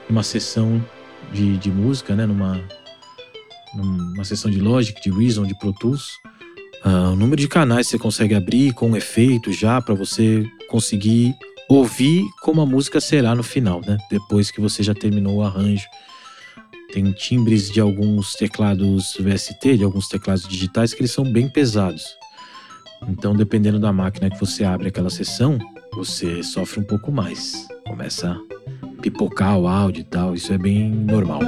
numa 0.09 0.23
sessão 0.23 0.83
de, 1.31 1.57
de 1.57 1.71
música, 1.71 2.15
né? 2.15 2.25
Numa, 2.25 2.61
numa 3.75 4.23
sessão 4.23 4.49
de 4.49 4.59
Logic, 4.59 4.99
de 5.01 5.11
Reason, 5.11 5.45
de 5.45 5.57
Pro 5.57 5.73
Tools. 5.73 6.17
Uh, 6.83 7.11
o 7.11 7.15
número 7.15 7.41
de 7.41 7.47
canais 7.47 7.87
que 7.87 7.91
você 7.91 7.99
consegue 7.99 8.33
abrir 8.33 8.73
com 8.73 8.95
efeito 8.95 9.51
já 9.51 9.81
para 9.81 9.93
você 9.93 10.45
conseguir 10.69 11.35
ouvir 11.67 12.23
como 12.41 12.61
a 12.61 12.65
música 12.65 12.99
será 12.99 13.35
no 13.35 13.43
final, 13.43 13.81
né? 13.85 13.97
Depois 14.09 14.49
que 14.49 14.59
você 14.59 14.81
já 14.81 14.93
terminou 14.93 15.37
o 15.37 15.43
arranjo. 15.43 15.85
Tem 16.91 17.11
timbres 17.11 17.69
de 17.69 17.79
alguns 17.79 18.33
teclados 18.33 19.15
VST, 19.19 19.77
de 19.77 19.83
alguns 19.83 20.07
teclados 20.07 20.47
digitais 20.47 20.91
que 20.93 21.01
eles 21.01 21.11
são 21.11 21.23
bem 21.23 21.47
pesados. 21.47 22.03
Então, 23.07 23.35
dependendo 23.35 23.79
da 23.79 23.93
máquina 23.93 24.29
que 24.29 24.39
você 24.39 24.63
abre 24.63 24.87
aquela 24.87 25.09
sessão, 25.09 25.59
você 25.93 26.41
sofre 26.43 26.79
um 26.79 26.83
pouco 26.83 27.11
mais. 27.11 27.67
Começa 27.85 28.31
a 28.31 29.01
pipocar 29.01 29.57
o 29.57 29.67
áudio 29.67 30.01
e 30.01 30.03
tal, 30.03 30.33
isso 30.33 30.53
é 30.53 30.57
bem 30.57 30.89
normal. 30.89 31.39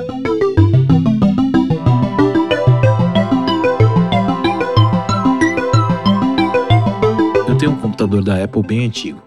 Eu 7.48 7.58
tenho 7.58 7.72
um 7.72 7.78
computador 7.78 8.24
da 8.24 8.44
Apple 8.44 8.64
bem 8.64 8.86
antigo, 8.86 9.22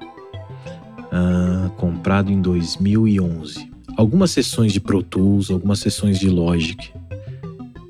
uh, 1.12 1.70
comprado 1.76 2.30
em 2.30 2.40
2011. 2.40 3.70
Algumas 3.96 4.32
sessões 4.32 4.72
de 4.72 4.80
Pro 4.80 5.02
Tools, 5.02 5.50
algumas 5.50 5.78
sessões 5.78 6.18
de 6.18 6.28
Logic, 6.28 6.92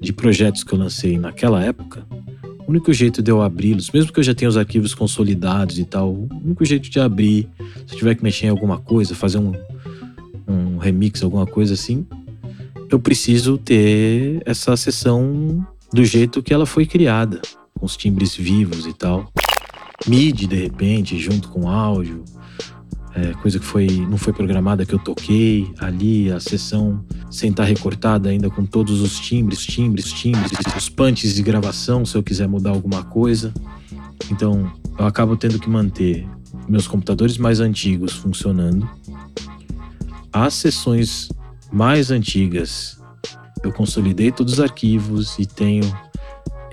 de 0.00 0.12
projetos 0.12 0.62
que 0.62 0.74
eu 0.74 0.78
lancei 0.78 1.18
naquela 1.18 1.62
época, 1.62 2.06
o 2.66 2.70
único 2.70 2.92
jeito 2.92 3.22
de 3.22 3.30
eu 3.30 3.42
abri-los, 3.42 3.90
mesmo 3.90 4.12
que 4.12 4.20
eu 4.20 4.24
já 4.24 4.34
tenha 4.34 4.48
os 4.48 4.56
arquivos 4.56 4.94
consolidados 4.94 5.78
e 5.78 5.84
tal, 5.84 6.10
o 6.12 6.28
único 6.44 6.64
jeito 6.64 6.88
de 6.88 7.00
abrir, 7.00 7.48
se 7.86 7.94
eu 7.94 7.98
tiver 7.98 8.14
que 8.14 8.22
mexer 8.22 8.46
em 8.46 8.50
alguma 8.50 8.78
coisa, 8.78 9.14
fazer 9.14 9.38
um, 9.38 9.52
um 10.48 10.78
remix, 10.78 11.22
alguma 11.22 11.46
coisa 11.46 11.74
assim, 11.74 12.06
eu 12.90 12.98
preciso 12.98 13.58
ter 13.58 14.42
essa 14.46 14.76
sessão 14.76 15.66
do 15.92 16.04
jeito 16.04 16.42
que 16.42 16.54
ela 16.54 16.66
foi 16.66 16.86
criada, 16.86 17.40
com 17.78 17.86
os 17.86 17.96
timbres 17.96 18.34
vivos 18.34 18.86
e 18.86 18.92
tal. 18.92 19.30
MIDI, 20.06 20.46
de 20.46 20.56
repente, 20.56 21.18
junto 21.18 21.48
com 21.48 21.68
áudio, 21.68 22.24
é, 23.16 23.32
coisa 23.34 23.60
que 23.60 23.64
foi, 23.64 23.86
não 23.86 24.18
foi 24.18 24.32
programada 24.32 24.84
que 24.84 24.92
eu 24.92 24.98
toquei 24.98 25.72
ali, 25.78 26.32
a 26.32 26.40
sessão 26.40 27.04
sem 27.30 27.50
estar 27.50 27.64
recortada 27.64 28.28
ainda 28.28 28.50
com 28.50 28.66
todos 28.66 29.00
os 29.00 29.20
timbres, 29.20 29.64
timbres, 29.64 30.12
timbres, 30.12 30.50
os 30.76 30.88
punches 30.88 31.34
de 31.34 31.42
gravação 31.42 32.04
se 32.04 32.16
eu 32.16 32.22
quiser 32.22 32.48
mudar 32.48 32.70
alguma 32.70 33.04
coisa. 33.04 33.54
Então 34.30 34.70
eu 34.98 35.06
acabo 35.06 35.36
tendo 35.36 35.60
que 35.60 35.70
manter 35.70 36.26
meus 36.68 36.88
computadores 36.88 37.38
mais 37.38 37.60
antigos 37.60 38.12
funcionando. 38.12 38.88
As 40.32 40.54
sessões 40.54 41.28
mais 41.70 42.10
antigas 42.10 43.00
eu 43.62 43.72
consolidei 43.72 44.32
todos 44.32 44.54
os 44.54 44.60
arquivos 44.60 45.38
e 45.38 45.46
tenho 45.46 45.84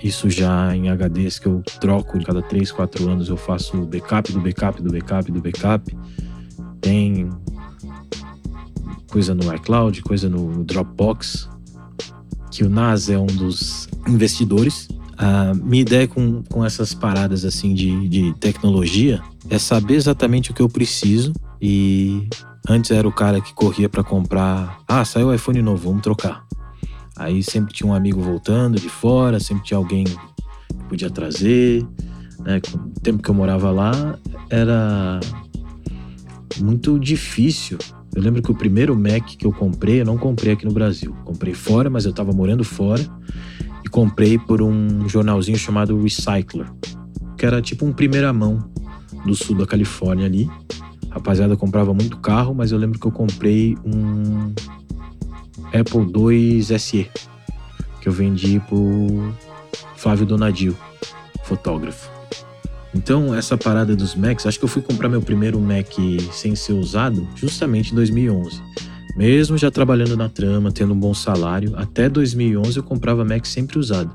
isso 0.04 0.28
já 0.30 0.76
em 0.76 0.90
HDs 0.90 1.38
que 1.38 1.46
eu 1.46 1.62
troco 1.80 2.20
cada 2.24 2.42
3, 2.42 2.72
4 2.72 3.08
anos 3.08 3.30
eu 3.30 3.38
faço 3.38 3.78
o 3.78 3.86
backup 3.86 4.32
do 4.32 4.42
backup 4.42 4.82
do 4.82 4.92
backup 4.92 5.32
do 5.32 5.40
backup 5.40 5.96
tem 6.82 7.30
coisa 9.10 9.36
no 9.36 9.54
iCloud, 9.56 10.02
coisa 10.02 10.28
no 10.28 10.64
Dropbox, 10.64 11.50
que 12.50 12.64
o 12.64 12.70
Nas 12.70 13.10
é 13.10 13.18
um 13.18 13.28
dos 13.28 13.88
investidores. 14.08 14.88
A 15.18 15.54
minha 15.54 15.82
ideia 15.82 16.08
com, 16.08 16.44
com 16.44 16.66
essas 16.66 16.94
paradas 16.94 17.46
assim 17.46 17.74
de, 17.74 18.10
de 18.10 18.34
tecnologia 18.40 19.22
é 19.50 19.60
saber 19.60 19.96
exatamente 19.96 20.52
o 20.52 20.54
que 20.54 20.62
eu 20.62 20.70
preciso 20.70 21.34
e 21.62 22.28
antes 22.68 22.90
era 22.92 23.08
o 23.08 23.12
cara 23.12 23.40
que 23.40 23.54
corria 23.54 23.88
para 23.88 24.04
comprar, 24.04 24.80
ah, 24.88 25.06
saiu 25.06 25.28
o 25.28 25.34
iPhone 25.34 25.62
novo, 25.62 25.90
vamos 25.90 26.02
trocar. 26.02 26.46
Aí 27.18 27.44
sempre 27.44 27.74
tinha 27.74 27.88
um 27.88 27.94
amigo 27.94 28.22
voltando 28.22 28.80
de 28.80 28.90
fora, 28.90 29.40
sempre 29.40 29.64
tinha 29.64 29.78
alguém 29.78 30.06
que 30.06 30.18
podia 30.90 31.10
trazer. 31.10 31.86
Né? 32.40 32.60
O 32.74 33.00
tempo 33.02 33.22
que 33.22 33.30
eu 33.30 33.36
morava 33.36 33.70
lá 33.70 34.18
era 34.50 35.20
muito 36.60 37.00
difícil. 37.00 37.78
Eu 38.16 38.22
lembro 38.22 38.42
que 38.42 38.52
o 38.52 38.56
primeiro 38.56 38.96
Mac 38.96 39.26
que 39.38 39.46
eu 39.46 39.54
comprei, 39.54 40.02
eu 40.02 40.06
não 40.06 40.18
comprei 40.18 40.54
aqui 40.54 40.66
no 40.66 40.74
Brasil. 40.74 41.16
Comprei 41.24 41.54
fora, 41.54 41.90
mas 41.90 42.06
eu 42.06 42.12
estava 42.12 42.32
morando 42.34 42.64
fora. 42.64 43.02
E 43.84 43.90
comprei 43.90 44.38
por 44.38 44.62
um 44.62 45.08
jornalzinho 45.08 45.58
chamado 45.58 46.00
Recycler, 46.02 46.72
que 47.38 47.46
era 47.46 47.62
tipo 47.62 47.86
um 47.86 47.94
primeira 47.94 48.32
mão 48.34 48.70
do 49.26 49.36
sul 49.36 49.56
da 49.56 49.66
Califórnia 49.66 50.26
ali. 50.26 50.50
Rapaziada 51.10 51.58
comprava 51.58 51.94
muito 51.94 52.18
carro, 52.18 52.54
mas 52.54 52.72
eu 52.72 52.78
lembro 52.78 53.00
que 53.00 53.06
eu 53.06 53.12
comprei 53.12 53.78
um 53.84 54.54
Apple 55.68 56.12
II 56.16 56.80
SE, 56.80 57.10
que 58.02 58.08
eu 58.08 58.14
vendi 58.14 58.60
pro 58.62 59.34
Flávio 59.96 60.26
Donadio, 60.26 60.76
fotógrafo. 61.44 62.21
Então, 62.94 63.34
essa 63.34 63.58
parada 63.58 63.96
dos 63.96 64.16
Macs, 64.16 64.46
acho 64.46 64.60
que 64.60 64.66
eu 64.66 64.70
fui 64.70 64.82
comprar 64.82 65.08
meu 65.08 65.22
primeiro 65.22 65.60
Mac 65.60 65.94
sem 66.34 66.56
ser 66.56 66.74
usado 66.74 67.28
justamente 67.36 67.92
em 67.92 67.96
2011. 67.96 68.62
Mesmo 69.16 69.58
já 69.58 69.72
trabalhando 69.72 70.18
na 70.18 70.28
trama, 70.28 70.72
tendo 70.72 70.94
um 70.94 71.00
bom 71.00 71.14
salário, 71.14 71.74
até 71.78 72.10
2011 72.10 72.78
eu 72.78 72.84
comprava 72.84 73.24
Mac 73.24 73.46
sempre 73.46 73.80
usado. 73.80 74.14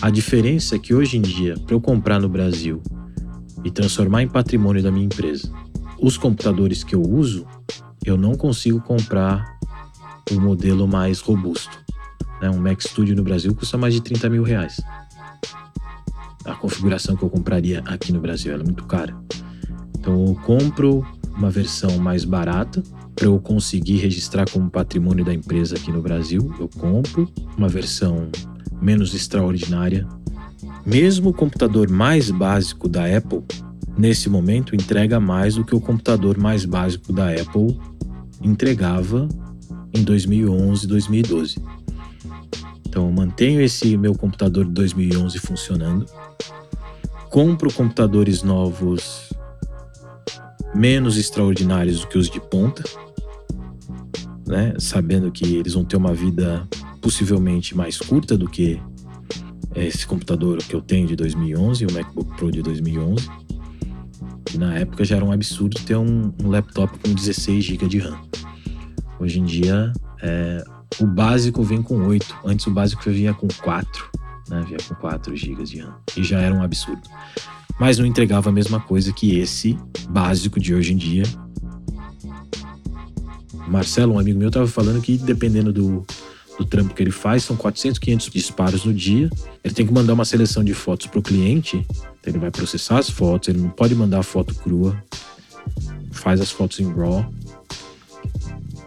A 0.00 0.10
diferença 0.10 0.76
é 0.76 0.78
que 0.78 0.92
hoje 0.92 1.16
em 1.16 1.22
dia, 1.22 1.54
para 1.66 1.74
eu 1.74 1.80
comprar 1.80 2.20
no 2.20 2.28
Brasil 2.28 2.82
e 3.64 3.70
transformar 3.70 4.22
em 4.22 4.28
patrimônio 4.28 4.82
da 4.82 4.90
minha 4.90 5.06
empresa, 5.06 5.50
os 5.98 6.18
computadores 6.18 6.84
que 6.84 6.94
eu 6.94 7.00
uso, 7.00 7.46
eu 8.04 8.18
não 8.18 8.34
consigo 8.34 8.80
comprar 8.80 9.58
o 10.30 10.38
modelo 10.38 10.86
mais 10.86 11.20
robusto. 11.20 11.78
Né? 12.42 12.50
Um 12.50 12.58
Mac 12.58 12.82
Studio 12.82 13.16
no 13.16 13.22
Brasil 13.22 13.54
custa 13.54 13.78
mais 13.78 13.94
de 13.94 14.02
30 14.02 14.28
mil 14.28 14.42
reais 14.42 14.82
a 16.44 16.54
configuração 16.54 17.16
que 17.16 17.22
eu 17.22 17.30
compraria 17.30 17.82
aqui 17.86 18.12
no 18.12 18.20
Brasil. 18.20 18.52
Ela 18.52 18.62
é 18.62 18.66
muito 18.66 18.84
cara. 18.84 19.16
Então 19.98 20.26
eu 20.26 20.34
compro 20.34 21.06
uma 21.36 21.50
versão 21.50 21.98
mais 21.98 22.24
barata 22.24 22.82
para 23.14 23.26
eu 23.26 23.38
conseguir 23.38 23.96
registrar 23.98 24.48
como 24.50 24.70
patrimônio 24.70 25.24
da 25.24 25.32
empresa 25.32 25.76
aqui 25.76 25.90
no 25.90 26.02
Brasil. 26.02 26.54
Eu 26.58 26.68
compro 26.68 27.30
uma 27.56 27.68
versão 27.68 28.28
menos 28.80 29.14
extraordinária. 29.14 30.06
Mesmo 30.84 31.30
o 31.30 31.34
computador 31.34 31.88
mais 31.88 32.30
básico 32.30 32.88
da 32.88 33.04
Apple, 33.04 33.42
nesse 33.96 34.28
momento, 34.28 34.74
entrega 34.74 35.18
mais 35.18 35.54
do 35.54 35.64
que 35.64 35.74
o 35.74 35.80
computador 35.80 36.36
mais 36.38 36.64
básico 36.64 37.12
da 37.12 37.30
Apple 37.30 37.78
entregava 38.42 39.28
em 39.94 40.02
2011, 40.02 40.86
2012. 40.86 41.56
Então 42.94 43.06
eu 43.06 43.12
mantenho 43.12 43.60
esse 43.60 43.96
meu 43.96 44.14
computador 44.14 44.64
de 44.66 44.70
2011 44.70 45.36
funcionando 45.40 46.06
compro 47.28 47.72
computadores 47.72 48.44
novos 48.44 49.30
menos 50.72 51.16
extraordinários 51.16 52.02
do 52.02 52.06
que 52.06 52.16
os 52.16 52.30
de 52.30 52.40
ponta, 52.40 52.84
né? 54.46 54.74
Sabendo 54.78 55.32
que 55.32 55.56
eles 55.56 55.74
vão 55.74 55.84
ter 55.84 55.96
uma 55.96 56.14
vida 56.14 56.68
possivelmente 57.02 57.76
mais 57.76 57.98
curta 57.98 58.38
do 58.38 58.48
que 58.48 58.80
esse 59.74 60.06
computador 60.06 60.58
que 60.58 60.76
eu 60.76 60.80
tenho 60.80 61.08
de 61.08 61.16
2011, 61.16 61.86
o 61.86 61.92
MacBook 61.92 62.36
Pro 62.36 62.52
de 62.52 62.62
2011. 62.62 63.28
Que 64.44 64.56
na 64.56 64.72
época 64.78 65.04
já 65.04 65.16
era 65.16 65.24
um 65.24 65.32
absurdo 65.32 65.80
ter 65.84 65.96
um, 65.96 66.32
um 66.40 66.48
laptop 66.48 66.96
com 67.00 67.12
16 67.12 67.64
GB 67.64 67.88
de 67.88 67.98
RAM. 67.98 68.20
Hoje 69.18 69.40
em 69.40 69.44
dia 69.44 69.92
É, 70.22 70.62
o 71.00 71.06
básico 71.06 71.62
vem 71.62 71.82
com 71.82 72.06
8. 72.06 72.36
Antes 72.44 72.66
o 72.66 72.70
básico 72.70 73.02
vinha 73.10 73.34
com 73.34 73.48
4. 73.48 74.10
Né? 74.48 74.64
Vinha 74.66 74.78
com 74.88 74.94
4 74.94 75.34
GB 75.36 75.64
de 75.64 75.80
RAM. 75.80 75.94
E 76.16 76.22
já 76.22 76.40
era 76.40 76.54
um 76.54 76.62
absurdo. 76.62 77.02
Mas 77.78 77.98
não 77.98 78.06
entregava 78.06 78.50
a 78.50 78.52
mesma 78.52 78.80
coisa 78.80 79.12
que 79.12 79.38
esse 79.38 79.76
básico 80.08 80.60
de 80.60 80.74
hoje 80.74 80.92
em 80.92 80.96
dia. 80.96 81.24
Marcelo, 83.66 84.14
um 84.14 84.18
amigo 84.18 84.38
meu, 84.38 84.48
estava 84.48 84.66
falando 84.66 85.00
que 85.00 85.16
dependendo 85.16 85.72
do, 85.72 86.06
do 86.58 86.64
trampo 86.64 86.94
que 86.94 87.02
ele 87.02 87.10
faz, 87.10 87.42
são 87.42 87.56
400, 87.56 87.98
500 87.98 88.30
disparos 88.30 88.84
no 88.84 88.92
dia. 88.92 89.28
Ele 89.64 89.74
tem 89.74 89.86
que 89.86 89.92
mandar 89.92 90.12
uma 90.12 90.24
seleção 90.24 90.62
de 90.62 90.74
fotos 90.74 91.06
para 91.06 91.18
o 91.18 91.22
cliente. 91.22 91.84
Então 92.20 92.32
ele 92.32 92.38
vai 92.38 92.50
processar 92.50 92.98
as 92.98 93.10
fotos, 93.10 93.48
ele 93.48 93.60
não 93.60 93.70
pode 93.70 93.94
mandar 93.94 94.20
a 94.20 94.22
foto 94.22 94.54
crua. 94.54 94.96
Faz 96.12 96.40
as 96.40 96.50
fotos 96.50 96.78
em 96.78 96.92
RAW 96.92 97.32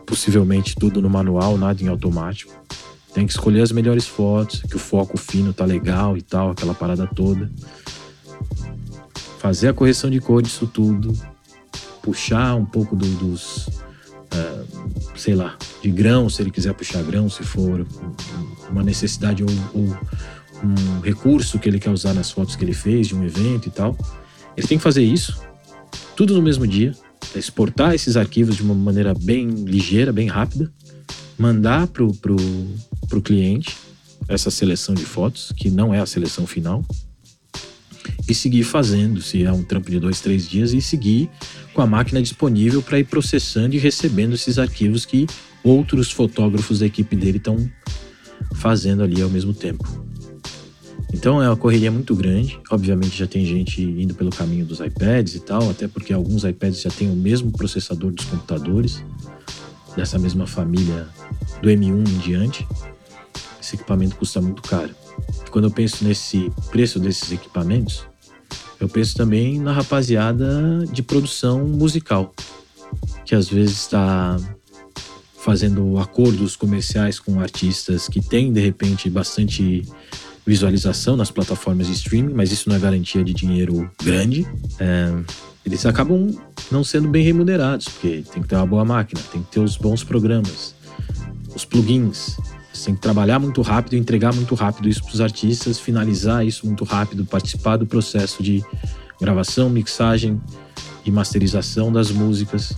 possivelmente 0.07 0.73
tudo 0.73 1.01
no 1.01 1.09
manual, 1.09 1.57
nada 1.57 1.83
em 1.83 1.89
automático. 1.89 2.51
Tem 3.13 3.27
que 3.27 3.33
escolher 3.33 3.61
as 3.61 3.71
melhores 3.71 4.07
fotos, 4.07 4.61
que 4.61 4.75
o 4.75 4.79
foco 4.79 5.17
fino 5.17 5.53
tá 5.53 5.65
legal 5.65 6.17
e 6.17 6.21
tal, 6.21 6.51
aquela 6.51 6.73
parada 6.73 7.05
toda. 7.05 7.51
Fazer 9.37 9.67
a 9.67 9.73
correção 9.73 10.09
de 10.09 10.19
cor 10.19 10.41
disso 10.41 10.65
tudo. 10.65 11.13
Puxar 12.01 12.55
um 12.55 12.65
pouco 12.65 12.95
do, 12.95 13.05
dos. 13.17 13.67
Uh, 13.67 14.65
sei 15.15 15.35
lá, 15.35 15.57
de 15.81 15.91
grão, 15.91 16.29
se 16.29 16.41
ele 16.41 16.51
quiser 16.51 16.73
puxar 16.73 17.03
grão, 17.03 17.29
se 17.29 17.43
for 17.43 17.85
uma 18.69 18.83
necessidade 18.83 19.43
ou, 19.43 19.49
ou 19.73 19.97
um 20.63 20.99
recurso 21.01 21.59
que 21.59 21.67
ele 21.67 21.79
quer 21.79 21.89
usar 21.89 22.13
nas 22.13 22.31
fotos 22.31 22.55
que 22.55 22.63
ele 22.63 22.73
fez 22.73 23.07
de 23.07 23.15
um 23.15 23.23
evento 23.23 23.67
e 23.67 23.71
tal. 23.71 23.97
Ele 24.55 24.67
tem 24.67 24.77
que 24.77 24.83
fazer 24.83 25.03
isso, 25.03 25.41
tudo 26.15 26.33
no 26.33 26.41
mesmo 26.41 26.65
dia, 26.65 26.93
exportar 27.35 27.93
esses 27.93 28.17
arquivos 28.17 28.55
de 28.55 28.63
uma 28.63 28.73
maneira 28.73 29.13
bem 29.13 29.47
ligeira, 29.49 30.11
bem 30.11 30.27
rápida, 30.27 30.71
mandar 31.37 31.87
para 31.87 32.03
o 32.03 32.13
pro, 32.15 32.35
pro 33.07 33.21
cliente 33.21 33.75
essa 34.27 34.51
seleção 34.51 34.93
de 34.93 35.05
fotos, 35.05 35.53
que 35.55 35.69
não 35.69 35.93
é 35.93 35.99
a 35.99 36.05
seleção 36.05 36.45
final, 36.45 36.83
e 38.27 38.33
seguir 38.33 38.63
fazendo, 38.63 39.21
se 39.21 39.43
é 39.43 39.51
um 39.51 39.63
trampo 39.63 39.89
de 39.89 39.99
dois, 39.99 40.19
três 40.19 40.47
dias, 40.49 40.73
e 40.73 40.81
seguir 40.81 41.29
com 41.73 41.81
a 41.81 41.87
máquina 41.87 42.21
disponível 42.21 42.81
para 42.81 42.99
ir 42.99 43.05
processando 43.05 43.75
e 43.75 43.79
recebendo 43.79 44.33
esses 44.33 44.57
arquivos 44.57 45.05
que 45.05 45.27
outros 45.63 46.11
fotógrafos 46.11 46.79
da 46.79 46.85
equipe 46.85 47.15
dele 47.15 47.37
estão 47.37 47.69
fazendo 48.55 49.03
ali 49.03 49.21
ao 49.21 49.29
mesmo 49.29 49.53
tempo. 49.53 50.06
Então 51.13 51.41
é 51.41 51.49
uma 51.49 51.55
correria 51.55 51.91
muito 51.91 52.15
grande. 52.15 52.59
Obviamente 52.69 53.17
já 53.17 53.27
tem 53.27 53.45
gente 53.45 53.81
indo 53.81 54.13
pelo 54.13 54.29
caminho 54.29 54.65
dos 54.65 54.79
iPads 54.79 55.35
e 55.35 55.39
tal, 55.39 55.69
até 55.69 55.87
porque 55.87 56.13
alguns 56.13 56.43
iPads 56.43 56.81
já 56.81 56.89
têm 56.89 57.09
o 57.09 57.15
mesmo 57.15 57.51
processador 57.51 58.11
dos 58.11 58.25
computadores, 58.25 59.03
dessa 59.95 60.19
mesma 60.19 60.45
família 60.45 61.07
do 61.61 61.69
M1 61.69 62.07
em 62.07 62.17
diante. 62.19 62.67
Esse 63.61 63.75
equipamento 63.75 64.15
custa 64.15 64.39
muito 64.39 64.61
caro. 64.61 64.93
Quando 65.49 65.65
eu 65.65 65.71
penso 65.71 66.03
nesse 66.03 66.51
preço 66.69 66.99
desses 66.99 67.31
equipamentos, 67.31 68.05
eu 68.79 68.87
penso 68.87 69.15
também 69.15 69.59
na 69.59 69.71
rapaziada 69.71 70.85
de 70.91 71.01
produção 71.01 71.67
musical, 71.67 72.33
que 73.25 73.33
às 73.33 73.49
vezes 73.49 73.77
está 73.77 74.37
fazendo 75.39 75.97
acordos 75.97 76.55
comerciais 76.55 77.19
com 77.19 77.39
artistas 77.39 78.07
que 78.07 78.21
têm 78.21 78.51
de 78.51 78.59
repente 78.59 79.09
bastante 79.09 79.83
visualização 80.47 81.17
nas 81.17 81.29
plataformas 81.29 81.87
de 81.87 81.93
streaming, 81.93 82.33
mas 82.33 82.53
isso 82.53 82.69
não 82.69 82.77
é 82.77 82.79
garantia 82.79 83.21
de 83.21 83.33
dinheiro 83.33 83.91
grande. 84.01 84.47
É, 84.79 85.13
eles 85.65 85.85
acabam 85.85 86.33
não 86.71 86.85
sendo 86.85 87.09
bem 87.09 87.21
remunerados, 87.21 87.89
porque 87.89 88.23
tem 88.31 88.41
que 88.41 88.47
ter 88.47 88.55
uma 88.55 88.65
boa 88.65 88.85
máquina, 88.85 89.21
tem 89.29 89.43
que 89.43 89.51
ter 89.51 89.59
os 89.59 89.75
bons 89.75 90.05
programas, 90.05 90.73
os 91.53 91.65
plugins. 91.65 92.37
Você 92.71 92.85
tem 92.85 92.95
que 92.95 93.01
trabalhar 93.01 93.39
muito 93.39 93.61
rápido, 93.61 93.97
entregar 93.97 94.33
muito 94.33 94.55
rápido 94.55 94.87
isso 94.87 95.03
para 95.03 95.13
os 95.13 95.19
artistas, 95.19 95.79
finalizar 95.79 96.45
isso 96.45 96.65
muito 96.65 96.85
rápido, 96.85 97.25
participar 97.25 97.75
do 97.75 97.85
processo 97.85 98.41
de 98.41 98.63
gravação, 99.19 99.69
mixagem 99.69 100.39
e 101.03 101.11
masterização 101.11 101.91
das 101.91 102.09
músicas 102.09 102.73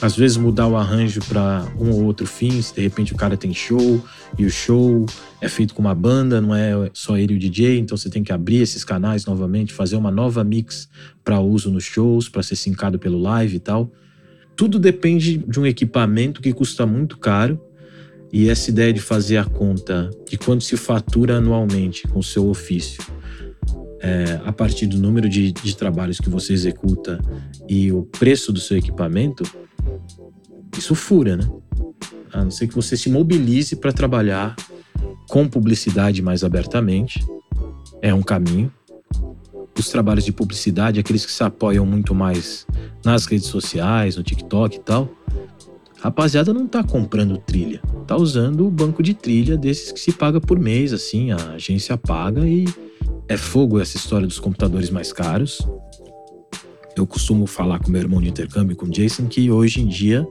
às 0.00 0.16
vezes 0.16 0.36
mudar 0.36 0.66
o 0.66 0.76
arranjo 0.76 1.20
para 1.28 1.66
um 1.78 1.90
ou 1.90 2.04
outro 2.04 2.26
fim, 2.26 2.60
se 2.60 2.74
de 2.74 2.80
repente 2.80 3.12
o 3.12 3.16
cara 3.16 3.36
tem 3.36 3.54
show 3.54 4.02
e 4.38 4.44
o 4.44 4.50
show 4.50 5.06
é 5.40 5.48
feito 5.48 5.74
com 5.74 5.80
uma 5.80 5.94
banda, 5.94 6.40
não 6.40 6.54
é 6.54 6.90
só 6.92 7.16
ele 7.16 7.34
e 7.34 7.36
o 7.36 7.38
DJ, 7.38 7.78
então 7.78 7.96
você 7.96 8.10
tem 8.10 8.22
que 8.22 8.32
abrir 8.32 8.58
esses 8.58 8.84
canais 8.84 9.24
novamente, 9.24 9.72
fazer 9.72 9.96
uma 9.96 10.10
nova 10.10 10.42
mix 10.44 10.88
para 11.22 11.40
uso 11.40 11.70
nos 11.70 11.84
shows, 11.84 12.28
para 12.28 12.42
ser 12.42 12.56
sincado 12.56 12.98
pelo 12.98 13.18
live 13.18 13.56
e 13.56 13.60
tal. 13.60 13.90
Tudo 14.56 14.78
depende 14.78 15.38
de 15.38 15.58
um 15.58 15.66
equipamento 15.66 16.40
que 16.40 16.52
custa 16.52 16.86
muito 16.86 17.18
caro 17.18 17.60
e 18.32 18.48
essa 18.48 18.70
ideia 18.70 18.92
de 18.92 19.00
fazer 19.00 19.36
a 19.36 19.44
conta 19.44 20.10
de 20.28 20.36
quanto 20.36 20.64
se 20.64 20.76
fatura 20.76 21.36
anualmente 21.36 22.06
com 22.08 22.18
o 22.18 22.22
seu 22.22 22.48
ofício. 22.48 23.02
É, 24.06 24.38
a 24.44 24.52
partir 24.52 24.86
do 24.86 24.98
número 24.98 25.30
de, 25.30 25.50
de 25.50 25.74
trabalhos 25.74 26.20
que 26.20 26.28
você 26.28 26.52
executa 26.52 27.18
e 27.66 27.90
o 27.90 28.02
preço 28.02 28.52
do 28.52 28.60
seu 28.60 28.76
equipamento, 28.76 29.42
isso 30.76 30.94
fura, 30.94 31.38
né? 31.38 31.50
A 32.30 32.44
não 32.44 32.50
ser 32.50 32.68
que 32.68 32.74
você 32.74 32.98
se 32.98 33.08
mobilize 33.08 33.74
para 33.76 33.92
trabalhar 33.94 34.54
com 35.30 35.48
publicidade 35.48 36.20
mais 36.20 36.44
abertamente. 36.44 37.24
É 38.02 38.12
um 38.12 38.22
caminho. 38.22 38.70
Os 39.78 39.88
trabalhos 39.88 40.26
de 40.26 40.32
publicidade, 40.32 41.00
aqueles 41.00 41.24
que 41.24 41.32
se 41.32 41.42
apoiam 41.42 41.86
muito 41.86 42.14
mais 42.14 42.66
nas 43.02 43.24
redes 43.24 43.46
sociais, 43.46 44.16
no 44.16 44.22
TikTok 44.22 44.76
e 44.76 44.80
tal, 44.80 45.10
rapaziada 46.04 46.52
não 46.52 46.66
tá 46.66 46.84
comprando 46.84 47.38
trilha, 47.38 47.80
tá 48.06 48.14
usando 48.14 48.66
o 48.66 48.70
banco 48.70 49.02
de 49.02 49.14
trilha 49.14 49.56
desses 49.56 49.90
que 49.90 49.98
se 49.98 50.12
paga 50.12 50.38
por 50.38 50.58
mês, 50.58 50.92
assim, 50.92 51.30
a 51.30 51.52
agência 51.52 51.96
paga 51.96 52.46
e 52.46 52.66
é 53.26 53.38
fogo 53.38 53.80
essa 53.80 53.96
história 53.96 54.26
dos 54.26 54.38
computadores 54.38 54.90
mais 54.90 55.14
caros. 55.14 55.66
Eu 56.94 57.06
costumo 57.06 57.46
falar 57.46 57.78
com 57.78 57.90
meu 57.90 58.02
irmão 58.02 58.20
de 58.20 58.28
intercâmbio, 58.28 58.76
com 58.76 58.86
Jason, 58.86 59.28
que 59.28 59.50
hoje 59.50 59.80
em 59.80 59.88
dia 59.88 60.28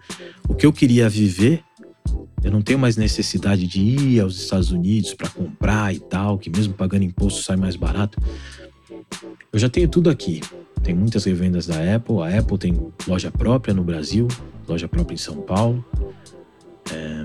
o 0.48 0.54
que 0.54 0.64
eu 0.64 0.72
queria 0.72 1.10
viver, 1.10 1.64
eu 2.44 2.52
não 2.52 2.62
tenho 2.62 2.78
mais 2.78 2.96
necessidade 2.96 3.66
de 3.66 3.82
ir 3.82 4.20
aos 4.20 4.40
Estados 4.40 4.70
Unidos 4.70 5.16
para 5.16 5.28
comprar 5.28 5.92
e 5.92 6.00
tal, 6.00 6.38
que 6.38 6.52
mesmo 6.52 6.76
pagando 6.76 7.04
imposto 7.04 7.42
sai 7.42 7.56
mais 7.56 7.76
barato. 7.76 8.22
Eu 9.52 9.58
já 9.58 9.70
tenho 9.70 9.88
tudo 9.88 10.12
aqui. 10.12 10.40
Tem 10.84 10.94
muitas 10.94 11.24
revendas 11.24 11.66
da 11.66 11.96
Apple. 11.96 12.22
A 12.22 12.38
Apple 12.38 12.58
tem 12.60 12.78
loja 13.08 13.32
própria 13.32 13.74
no 13.74 13.84
Brasil, 13.84 14.28
loja 14.74 14.88
própria 14.88 15.16
em 15.16 15.18
São 15.18 15.38
Paulo. 15.38 15.84
É... 16.92 17.24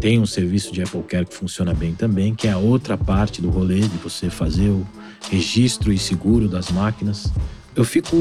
Tem 0.00 0.18
um 0.18 0.26
serviço 0.26 0.72
de 0.72 0.82
Apple 0.82 1.02
Care 1.02 1.26
que 1.26 1.34
funciona 1.34 1.72
bem 1.72 1.94
também, 1.94 2.34
que 2.34 2.46
é 2.46 2.52
a 2.52 2.58
outra 2.58 2.96
parte 2.96 3.40
do 3.40 3.50
rolê 3.50 3.80
de 3.80 3.96
você 3.98 4.30
fazer 4.30 4.68
o 4.68 4.86
registro 5.30 5.92
e 5.92 5.98
seguro 5.98 6.48
das 6.48 6.70
máquinas. 6.70 7.32
Eu 7.74 7.84
fico 7.84 8.16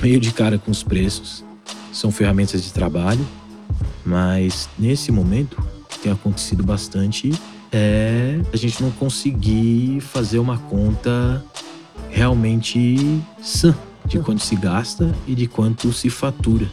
meio 0.00 0.20
de 0.20 0.32
cara 0.32 0.58
com 0.58 0.70
os 0.70 0.82
preços. 0.82 1.44
São 1.92 2.10
ferramentas 2.10 2.62
de 2.62 2.72
trabalho, 2.72 3.26
mas 4.04 4.68
nesse 4.78 5.10
momento 5.10 5.56
que 5.88 5.98
tem 5.98 6.12
acontecido 6.12 6.62
bastante 6.62 7.32
é 7.72 8.40
a 8.52 8.56
gente 8.56 8.82
não 8.82 8.90
conseguir 8.92 10.00
fazer 10.00 10.38
uma 10.38 10.58
conta 10.58 11.44
realmente 12.10 13.20
sã 13.42 13.74
de 14.04 14.18
quanto 14.18 14.42
se 14.42 14.54
gasta 14.54 15.14
e 15.26 15.34
de 15.34 15.46
quanto 15.46 15.92
se 15.92 16.10
fatura 16.10 16.68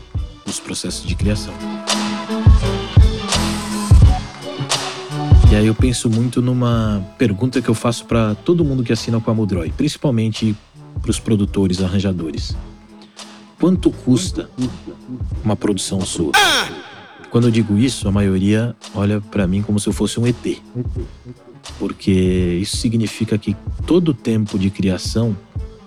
nos 0.51 0.59
processos 0.59 1.07
de 1.07 1.15
criação. 1.15 1.53
E 5.49 5.55
aí 5.55 5.65
eu 5.65 5.73
penso 5.73 6.09
muito 6.09 6.41
numa 6.41 7.01
pergunta 7.17 7.61
que 7.61 7.69
eu 7.69 7.73
faço 7.73 8.05
para 8.05 8.35
todo 8.35 8.65
mundo 8.65 8.83
que 8.83 8.91
assina 8.91 9.21
com 9.21 9.31
a 9.31 9.33
Mudroy, 9.33 9.71
principalmente 9.71 10.53
para 11.01 11.09
os 11.09 11.19
produtores, 11.19 11.81
arranjadores. 11.81 12.53
Quanto 13.61 13.91
custa 13.91 14.49
uma 15.41 15.55
produção 15.55 16.01
sua? 16.01 16.33
Quando 17.29 17.47
eu 17.47 17.51
digo 17.51 17.77
isso, 17.77 18.05
a 18.09 18.11
maioria 18.11 18.75
olha 18.93 19.21
para 19.21 19.47
mim 19.47 19.61
como 19.61 19.79
se 19.79 19.87
eu 19.87 19.93
fosse 19.93 20.19
um 20.19 20.27
ET. 20.27 20.61
Porque 21.79 22.11
isso 22.61 22.75
significa 22.75 23.37
que 23.37 23.55
todo 23.85 24.09
o 24.09 24.13
tempo 24.13 24.59
de 24.59 24.69
criação, 24.69 25.35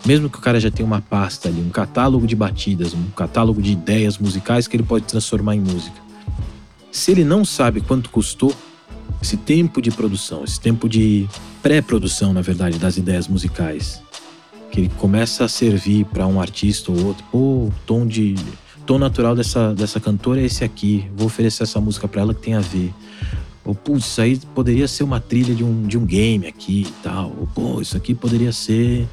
mesmo 0.04 0.28
que 0.28 0.38
o 0.38 0.40
cara 0.40 0.60
já 0.60 0.70
tenha 0.70 0.86
uma 0.86 1.00
pasta 1.00 1.48
ali, 1.48 1.60
um 1.60 1.70
catálogo 1.70 2.26
de 2.26 2.36
batidas, 2.36 2.92
um 2.92 3.10
catálogo 3.10 3.62
de 3.62 3.72
ideias 3.72 4.18
musicais 4.18 4.68
que 4.68 4.76
ele 4.76 4.82
pode 4.82 5.06
transformar 5.06 5.56
em 5.56 5.60
música. 5.60 5.96
Se 6.92 7.10
ele 7.10 7.24
não 7.24 7.44
sabe 7.44 7.80
quanto 7.80 8.10
custou 8.10 8.54
esse 9.20 9.36
tempo 9.36 9.80
de 9.80 9.90
produção, 9.90 10.44
esse 10.44 10.60
tempo 10.60 10.88
de 10.88 11.26
pré-produção, 11.62 12.32
na 12.32 12.42
verdade, 12.42 12.78
das 12.78 12.96
ideias 12.96 13.26
musicais, 13.26 14.02
que 14.70 14.80
ele 14.80 14.90
começa 14.98 15.44
a 15.44 15.48
servir 15.48 16.04
para 16.06 16.26
um 16.26 16.40
artista 16.40 16.92
ou 16.92 17.06
outro. 17.06 17.24
Pô, 17.30 17.38
o 17.38 17.72
tom 17.86 18.06
de 18.06 18.34
tom 18.84 18.98
natural 18.98 19.34
dessa, 19.34 19.74
dessa 19.74 19.98
cantora 19.98 20.40
é 20.40 20.44
esse 20.44 20.62
aqui. 20.64 21.10
Vou 21.16 21.26
oferecer 21.26 21.62
essa 21.62 21.80
música 21.80 22.06
para 22.06 22.20
ela 22.20 22.34
que 22.34 22.42
tem 22.42 22.54
a 22.54 22.60
ver. 22.60 22.92
Ou, 23.64 23.74
putz, 23.74 24.04
isso 24.04 24.20
aí 24.20 24.38
poderia 24.54 24.86
ser 24.86 25.04
uma 25.04 25.20
trilha 25.20 25.54
de 25.54 25.64
um, 25.64 25.86
de 25.86 25.96
um 25.96 26.04
game 26.04 26.46
aqui 26.46 26.82
e 26.88 27.02
tal. 27.02 27.32
Ou, 27.38 27.46
pô, 27.46 27.80
isso 27.80 27.96
aqui 27.96 28.14
poderia 28.14 28.52
ser 28.52 29.08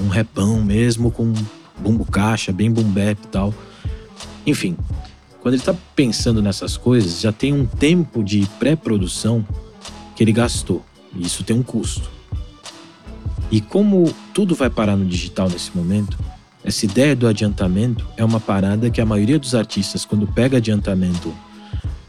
um 0.00 0.08
repão 0.08 0.62
mesmo 0.62 1.10
com 1.10 1.32
bumbo 1.78 2.04
caixa, 2.04 2.52
bem 2.52 2.70
boom 2.70 2.92
e 2.96 3.14
tal. 3.28 3.54
Enfim, 4.46 4.76
quando 5.40 5.54
ele 5.54 5.62
está 5.62 5.74
pensando 5.96 6.40
nessas 6.40 6.76
coisas, 6.76 7.20
já 7.20 7.32
tem 7.32 7.52
um 7.52 7.66
tempo 7.66 8.22
de 8.22 8.46
pré-produção 8.58 9.44
que 10.14 10.22
ele 10.22 10.32
gastou. 10.32 10.84
E 11.14 11.26
isso 11.26 11.42
tem 11.44 11.56
um 11.56 11.62
custo. 11.62 12.10
E 13.50 13.60
como 13.60 14.12
tudo 14.32 14.54
vai 14.54 14.70
parar 14.70 14.96
no 14.96 15.04
digital 15.04 15.48
nesse 15.48 15.76
momento, 15.76 16.18
essa 16.64 16.86
ideia 16.86 17.14
do 17.14 17.26
adiantamento 17.26 18.06
é 18.16 18.24
uma 18.24 18.40
parada 18.40 18.88
que 18.88 19.00
a 19.00 19.06
maioria 19.06 19.38
dos 19.38 19.54
artistas, 19.54 20.04
quando 20.04 20.26
pega 20.26 20.58
adiantamento 20.58 21.34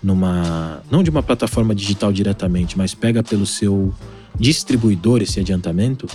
numa. 0.01 0.81
não 0.91 1.01
de 1.01 1.09
uma 1.09 1.23
plataforma 1.23 1.73
digital 1.73 2.13
diretamente, 2.13 2.77
mas 2.77 2.93
pega 2.93 3.23
pelo 3.23 3.45
seu 3.45 3.93
distribuidor 4.39 5.21
esse 5.21 5.39
adiantamento, 5.39 6.07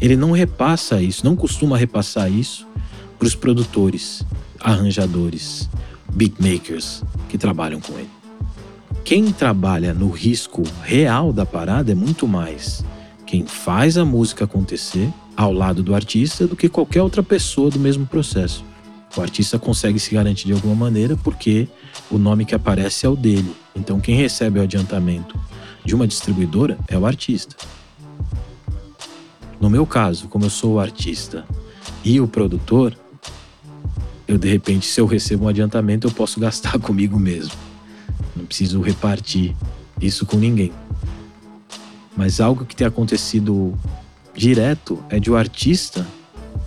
ele 0.00 0.16
não 0.16 0.32
repassa 0.32 1.00
isso, 1.00 1.24
não 1.24 1.34
costuma 1.34 1.76
repassar 1.76 2.30
isso 2.30 2.66
para 3.18 3.26
os 3.26 3.34
produtores, 3.34 4.24
arranjadores, 4.58 5.68
beatmakers 6.12 7.02
que 7.28 7.38
trabalham 7.38 7.80
com 7.80 7.92
ele. 7.98 8.10
Quem 9.04 9.32
trabalha 9.32 9.94
no 9.94 10.10
risco 10.10 10.62
real 10.82 11.32
da 11.32 11.46
parada 11.46 11.92
é 11.92 11.94
muito 11.94 12.28
mais 12.28 12.84
quem 13.26 13.46
faz 13.46 13.96
a 13.96 14.04
música 14.04 14.44
acontecer 14.44 15.08
ao 15.36 15.52
lado 15.52 15.82
do 15.82 15.94
artista 15.94 16.46
do 16.46 16.56
que 16.56 16.68
qualquer 16.68 17.02
outra 17.02 17.22
pessoa 17.22 17.70
do 17.70 17.78
mesmo 17.78 18.04
processo. 18.04 18.64
O 19.16 19.20
artista 19.20 19.58
consegue 19.58 19.98
se 19.98 20.14
garantir 20.14 20.46
de 20.46 20.52
alguma 20.52 20.74
maneira 20.74 21.16
porque 21.16 21.68
o 22.10 22.18
nome 22.18 22.44
que 22.44 22.54
aparece 22.54 23.06
é 23.06 23.08
o 23.08 23.16
dele. 23.16 23.54
Então 23.74 24.00
quem 24.00 24.16
recebe 24.16 24.58
o 24.58 24.62
adiantamento 24.62 25.38
de 25.84 25.94
uma 25.94 26.06
distribuidora 26.06 26.78
é 26.88 26.98
o 26.98 27.06
artista. 27.06 27.56
No 29.60 29.68
meu 29.68 29.84
caso, 29.84 30.26
como 30.28 30.46
eu 30.46 30.50
sou 30.50 30.74
o 30.74 30.80
artista 30.80 31.44
e 32.02 32.18
o 32.18 32.26
produtor, 32.26 32.96
eu 34.26 34.38
de 34.38 34.48
repente, 34.48 34.86
se 34.86 34.98
eu 34.98 35.06
recebo 35.06 35.44
um 35.44 35.48
adiantamento, 35.48 36.06
eu 36.06 36.10
posso 36.10 36.40
gastar 36.40 36.78
comigo 36.78 37.18
mesmo. 37.18 37.52
Não 38.34 38.46
preciso 38.46 38.80
repartir 38.80 39.54
isso 40.00 40.24
com 40.24 40.38
ninguém. 40.38 40.72
Mas 42.16 42.40
algo 42.40 42.64
que 42.64 42.74
tem 42.74 42.86
acontecido 42.86 43.74
direto 44.34 44.98
é 45.10 45.20
de 45.20 45.30
o 45.30 45.36
artista 45.36 46.06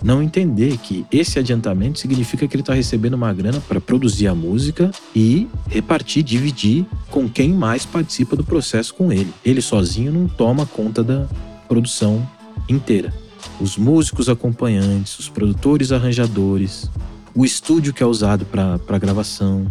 não 0.02 0.22
entender 0.22 0.76
que 0.78 1.04
esse 1.10 1.38
adiantamento 1.38 1.98
significa 1.98 2.46
que 2.46 2.54
ele 2.54 2.62
está 2.62 2.74
recebendo 2.74 3.14
uma 3.14 3.32
grana 3.32 3.60
para 3.60 3.80
produzir 3.80 4.28
a 4.28 4.34
música 4.34 4.90
e 5.16 5.48
repartir, 5.68 6.22
dividir 6.22 6.86
com 7.10 7.28
quem 7.28 7.52
mais 7.52 7.84
participa 7.84 8.36
do 8.36 8.44
processo 8.44 8.94
com 8.94 9.10
ele. 9.10 9.32
Ele 9.44 9.62
sozinho 9.62 10.12
não 10.12 10.28
toma 10.28 10.66
conta 10.66 11.02
da 11.02 11.26
produção 11.66 12.28
inteira. 12.68 13.12
Os 13.60 13.76
músicos 13.76 14.28
acompanhantes, 14.28 15.18
os 15.18 15.28
produtores 15.28 15.92
arranjadores, 15.92 16.90
o 17.34 17.44
estúdio 17.44 17.92
que 17.92 18.02
é 18.02 18.06
usado 18.06 18.46
para 18.46 18.98
gravação, 18.98 19.66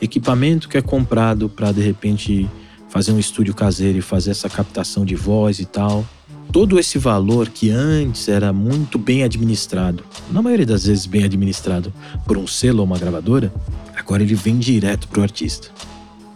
equipamento 0.00 0.68
que 0.68 0.78
é 0.78 0.82
comprado 0.82 1.48
para 1.48 1.72
de 1.72 1.80
repente 1.80 2.48
fazer 2.88 3.12
um 3.12 3.18
estúdio 3.18 3.54
caseiro 3.54 3.98
e 3.98 4.02
fazer 4.02 4.30
essa 4.30 4.50
captação 4.50 5.04
de 5.04 5.14
voz 5.14 5.58
e 5.58 5.64
tal. 5.64 6.04
Todo 6.50 6.78
esse 6.78 6.98
valor 6.98 7.48
que 7.48 7.70
antes 7.70 8.28
era 8.28 8.52
muito 8.52 8.98
bem 8.98 9.22
administrado, 9.22 10.04
na 10.30 10.42
maioria 10.42 10.66
das 10.66 10.84
vezes 10.84 11.06
bem 11.06 11.24
administrado 11.24 11.92
por 12.26 12.36
um 12.36 12.46
selo 12.46 12.80
ou 12.80 12.84
uma 12.84 12.98
gravadora, 12.98 13.52
agora 13.96 14.22
ele 14.22 14.34
vem 14.34 14.58
direto 14.58 15.08
para 15.08 15.20
o 15.20 15.22
artista. 15.22 15.68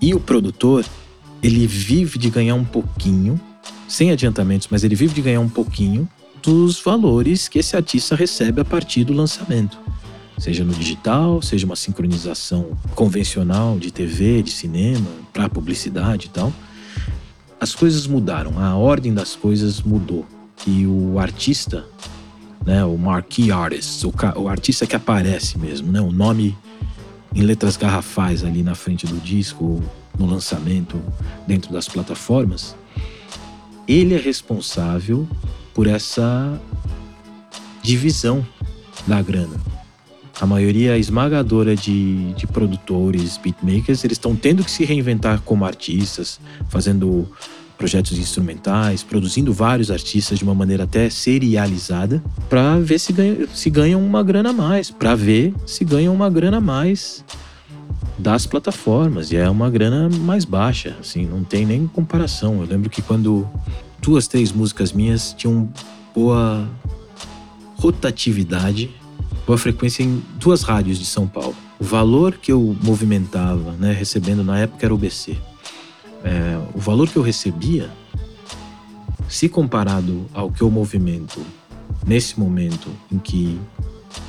E 0.01 0.15
o 0.15 0.21
produtor, 0.21 0.85
ele 1.43 1.67
vive 1.67 2.19
de 2.19 2.31
ganhar 2.31 2.55
um 2.55 2.65
pouquinho, 2.65 3.39
sem 3.89 4.11
adiantamentos, 4.11 4.69
mas 4.71 4.85
ele 4.85 4.95
vive 4.95 5.15
de 5.15 5.23
ganhar 5.23 5.41
um 5.41 5.49
pouquinho 5.49 6.09
dos 6.43 6.81
valores 6.81 7.49
que 7.49 7.59
esse 7.59 7.77
artista 7.77 8.15
recebe 8.15 8.61
a 8.61 8.65
partir 8.65 9.05
do 9.05 9.13
lançamento 9.13 9.79
seja 10.39 10.65
no 10.65 10.73
digital, 10.73 11.41
seja 11.41 11.67
uma 11.67 11.77
sincronização 11.77 12.77
convencional 12.95 13.79
de 13.79 13.91
TV, 13.91 14.43
de 14.43 14.51
cinema, 14.51 15.07
para 15.33 15.49
publicidade 15.49 16.27
e 16.27 16.29
tal. 16.31 16.53
As 17.59 17.75
coisas 17.75 18.07
mudaram, 18.07 18.59
a 18.59 18.77
ordem 18.77 19.15
das 19.15 19.35
coisas 19.35 19.81
mudou. 19.81 20.27
E 20.67 20.87
o 20.87 21.19
artista, 21.19 21.87
né, 22.65 22.85
o 22.85 22.97
marquee 22.99 23.51
artist, 23.51 24.05
o, 24.05 24.13
o 24.37 24.49
artista 24.49 24.87
que 24.87 24.97
aparece 24.97 25.59
mesmo, 25.59 25.91
né, 25.91 26.01
o 26.01 26.13
nome 26.13 26.57
em 27.35 27.43
letras 27.43 27.77
garrafais 27.77 28.45
ali 28.45 28.63
na 28.63 28.75
frente 28.75 29.07
do 29.07 29.17
disco, 29.19 29.83
no 30.19 30.27
lançamento, 30.27 31.01
dentro 31.47 31.73
das 31.73 31.89
plataformas, 31.89 32.75
ele 33.87 34.15
é 34.15 34.19
responsável 34.19 35.27
por 35.75 35.87
essa 35.87 36.61
divisão 37.83 38.45
da 39.07 39.21
grana. 39.23 39.61
A 40.41 40.47
maioria 40.47 40.99
esmagadora 40.99 41.75
de, 41.75 42.33
de 42.35 42.47
produtores, 42.47 43.39
beatmakers, 43.39 44.05
eles 44.05 44.17
estão 44.17 44.37
tendo 44.37 44.63
que 44.63 44.71
se 44.71 44.85
reinventar 44.85 45.41
como 45.43 45.65
artistas, 45.65 46.39
fazendo 46.69 47.27
projetos 47.79 48.19
instrumentais, 48.19 49.03
produzindo 49.03 49.53
vários 49.53 49.91
artistas 49.91 50.39
de 50.39 50.45
uma 50.45 50.55
maneira 50.55 50.85
até 50.85 51.09
serializada, 51.09 52.23
para 52.49 52.79
ver 52.79 52.99
se, 52.99 53.15
se 53.55 53.71
ganham 53.71 54.05
uma 54.05 54.23
grana 54.23 54.51
a 54.51 54.53
mais, 54.53 54.91
para 54.91 55.15
ver 55.15 55.55
se 55.67 55.85
ganham 55.85 56.15
uma 56.15 56.29
grana 56.29 56.59
a 56.59 56.61
mais 56.61 57.25
das 58.19 58.47
plataformas. 58.47 59.33
E 59.33 59.37
é 59.37 59.49
uma 59.49 59.71
grana 59.71 60.09
mais 60.09 60.45
baixa, 60.45 60.97
assim, 61.01 61.27
não 61.27 61.45
tem 61.45 61.67
nem 61.67 61.87
comparação. 61.87 62.61
Eu 62.61 62.67
lembro 62.67 62.91
que 62.91 63.03
quando 63.03 63.49
duas, 64.01 64.27
três 64.27 64.53
músicas 64.53 64.93
minhas 64.93 65.35
tinham 65.37 65.69
boa 66.15 66.69
rotatividade 67.77 68.91
boa 69.47 69.57
frequência 69.57 70.03
em 70.03 70.21
duas 70.35 70.63
rádios 70.63 70.99
de 70.99 71.07
São 71.07 71.27
Paulo. 71.27 71.55
O 71.79 71.85
valor 71.85 72.37
que 72.37 72.51
eu 72.51 72.77
movimentava, 72.83 73.73
né, 73.73 73.93
recebendo 73.93 74.43
na 74.43 74.59
época 74.59 74.85
era 74.85 74.93
o 74.95 74.99
BC. 74.99 75.37
É, 76.25 76.59
o 76.75 76.81
valor 76.81 77.09
que 77.09 77.17
eu 77.17 77.23
recebia, 77.23 77.89
se 79.29 79.49
comparado 79.49 80.27
ao 80.35 80.51
que 80.51 80.63
eu 80.63 80.71
movimento 80.71 81.41
nesse 82.05 82.39
momento 82.39 82.89
em 83.11 83.19
que 83.19 83.59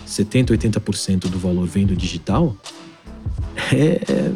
70, 0.06 0.56
80% 0.56 1.28
do 1.28 1.39
valor 1.39 1.67
vem 1.67 1.86
do 1.86 1.95
digital, 1.95 2.56
é, 3.71 4.02
é 4.12 4.34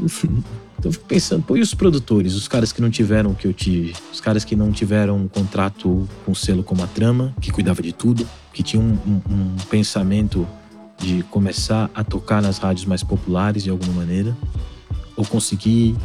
eu 0.83 0.91
fico 0.91 1.05
pensando, 1.05 1.43
pô, 1.43 1.55
e 1.55 1.61
os 1.61 1.73
produtores, 1.73 2.33
os 2.33 2.47
caras 2.47 2.71
que 2.71 2.81
não 2.81 2.89
tiveram 2.89 3.31
o 3.31 3.35
que 3.35 3.45
eu 3.45 3.53
tive, 3.53 3.93
os 4.11 4.19
caras 4.19 4.43
que 4.43 4.55
não 4.55 4.71
tiveram 4.71 5.17
um 5.17 5.27
contrato 5.27 6.07
com 6.25 6.33
selo 6.33 6.63
como 6.63 6.83
a 6.83 6.87
Trama, 6.87 7.35
que 7.39 7.51
cuidava 7.51 7.81
de 7.81 7.93
tudo, 7.93 8.27
que 8.51 8.63
tinha 8.63 8.81
um, 8.81 8.97
um, 9.05 9.21
um 9.29 9.55
pensamento 9.69 10.47
de 10.97 11.23
começar 11.23 11.89
a 11.93 12.03
tocar 12.03 12.41
nas 12.41 12.57
rádios 12.57 12.85
mais 12.85 13.03
populares 13.03 13.63
de 13.63 13.69
alguma 13.69 13.93
maneira, 13.93 14.35
ou 15.15 15.25
conseguir 15.25 15.95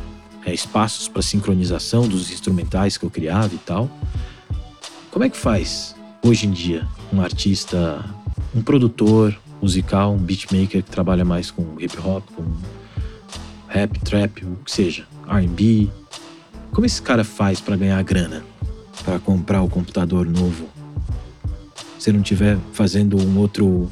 é, 0.45 0.53
espaços 0.53 1.09
para 1.09 1.23
sincronização 1.23 2.07
dos 2.07 2.31
instrumentais 2.31 2.97
que 2.97 3.05
eu 3.05 3.11
criava 3.11 3.55
e 3.55 3.59
tal. 3.59 3.91
Como 5.11 5.25
é 5.25 5.31
que 5.31 5.37
faz 5.37 5.95
hoje 6.23 6.47
em 6.47 6.51
dia 6.51 6.87
um 7.13 7.21
artista, 7.21 8.05
um 8.55 8.61
produtor 8.61 9.37
musical, 9.61 10.13
um 10.13 10.19
beatmaker 10.19 10.83
que 10.83 10.91
trabalha 10.91 11.25
mais 11.25 11.51
com 11.51 11.63
hip 11.81 11.97
hop, 11.99 12.23
com 12.35 12.45
rap, 13.77 13.99
trap, 14.01 14.43
o 14.43 14.57
que 14.65 14.73
seja, 14.73 15.05
R&B? 15.29 15.89
Como 16.73 16.87
esse 16.87 17.03
cara 17.03 17.23
faz 17.23 17.61
para 17.61 17.77
ganhar 17.77 18.03
grana, 18.03 18.43
para 19.05 19.19
comprar 19.19 19.61
o 19.61 19.69
computador 19.69 20.27
novo? 20.27 20.67
Se 21.99 22.11
não 22.11 22.23
tiver 22.23 22.57
fazendo 22.73 23.21
um 23.21 23.39
outro 23.39 23.91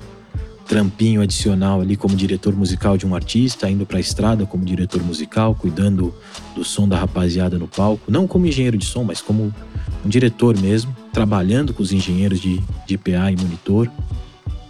trampinho 0.66 1.20
adicional 1.20 1.82
ali 1.82 1.96
como 1.96 2.16
diretor 2.16 2.56
musical 2.56 2.96
de 2.96 3.06
um 3.06 3.14
artista, 3.14 3.68
indo 3.68 3.84
para 3.84 3.98
a 3.98 4.00
estrada 4.00 4.46
como 4.46 4.64
diretor 4.64 5.02
musical, 5.02 5.54
cuidando 5.54 6.14
do 6.54 6.64
som 6.64 6.88
da 6.88 6.96
rapaziada 6.96 7.58
no 7.58 7.68
palco, 7.68 8.10
não 8.10 8.26
como 8.26 8.46
engenheiro 8.46 8.78
de 8.78 8.86
som, 8.86 9.04
mas 9.04 9.20
como 9.20 9.54
um 10.02 10.08
diretor 10.08 10.58
mesmo, 10.58 10.96
trabalhando 11.12 11.74
com 11.74 11.82
os 11.82 11.92
engenheiros 11.92 12.40
de, 12.40 12.62
de 12.86 12.96
PA 12.96 13.30
e 13.30 13.36
monitor 13.36 13.90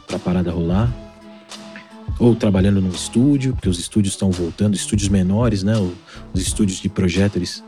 para 0.08 0.16
a 0.16 0.18
parada 0.18 0.50
rolar. 0.50 1.03
Ou 2.18 2.34
trabalhando 2.34 2.80
num 2.80 2.90
estúdio, 2.90 3.54
porque 3.54 3.68
os 3.68 3.78
estúdios 3.78 4.14
estão 4.14 4.30
voltando, 4.30 4.74
estúdios 4.74 5.08
menores, 5.08 5.62
né? 5.62 5.74
Os 6.32 6.40
estúdios 6.40 6.78
de 6.78 6.88
projeto 6.88 7.36
eles 7.36 7.62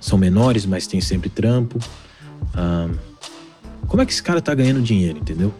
são 0.00 0.18
menores, 0.18 0.64
mas 0.64 0.86
tem 0.86 1.00
sempre 1.00 1.28
trampo. 1.28 1.78
Ah, 2.54 2.88
como 3.86 4.02
é 4.02 4.06
que 4.06 4.12
esse 4.12 4.22
cara 4.22 4.40
tá 4.40 4.54
ganhando 4.54 4.80
dinheiro, 4.80 5.18
entendeu? 5.18 5.52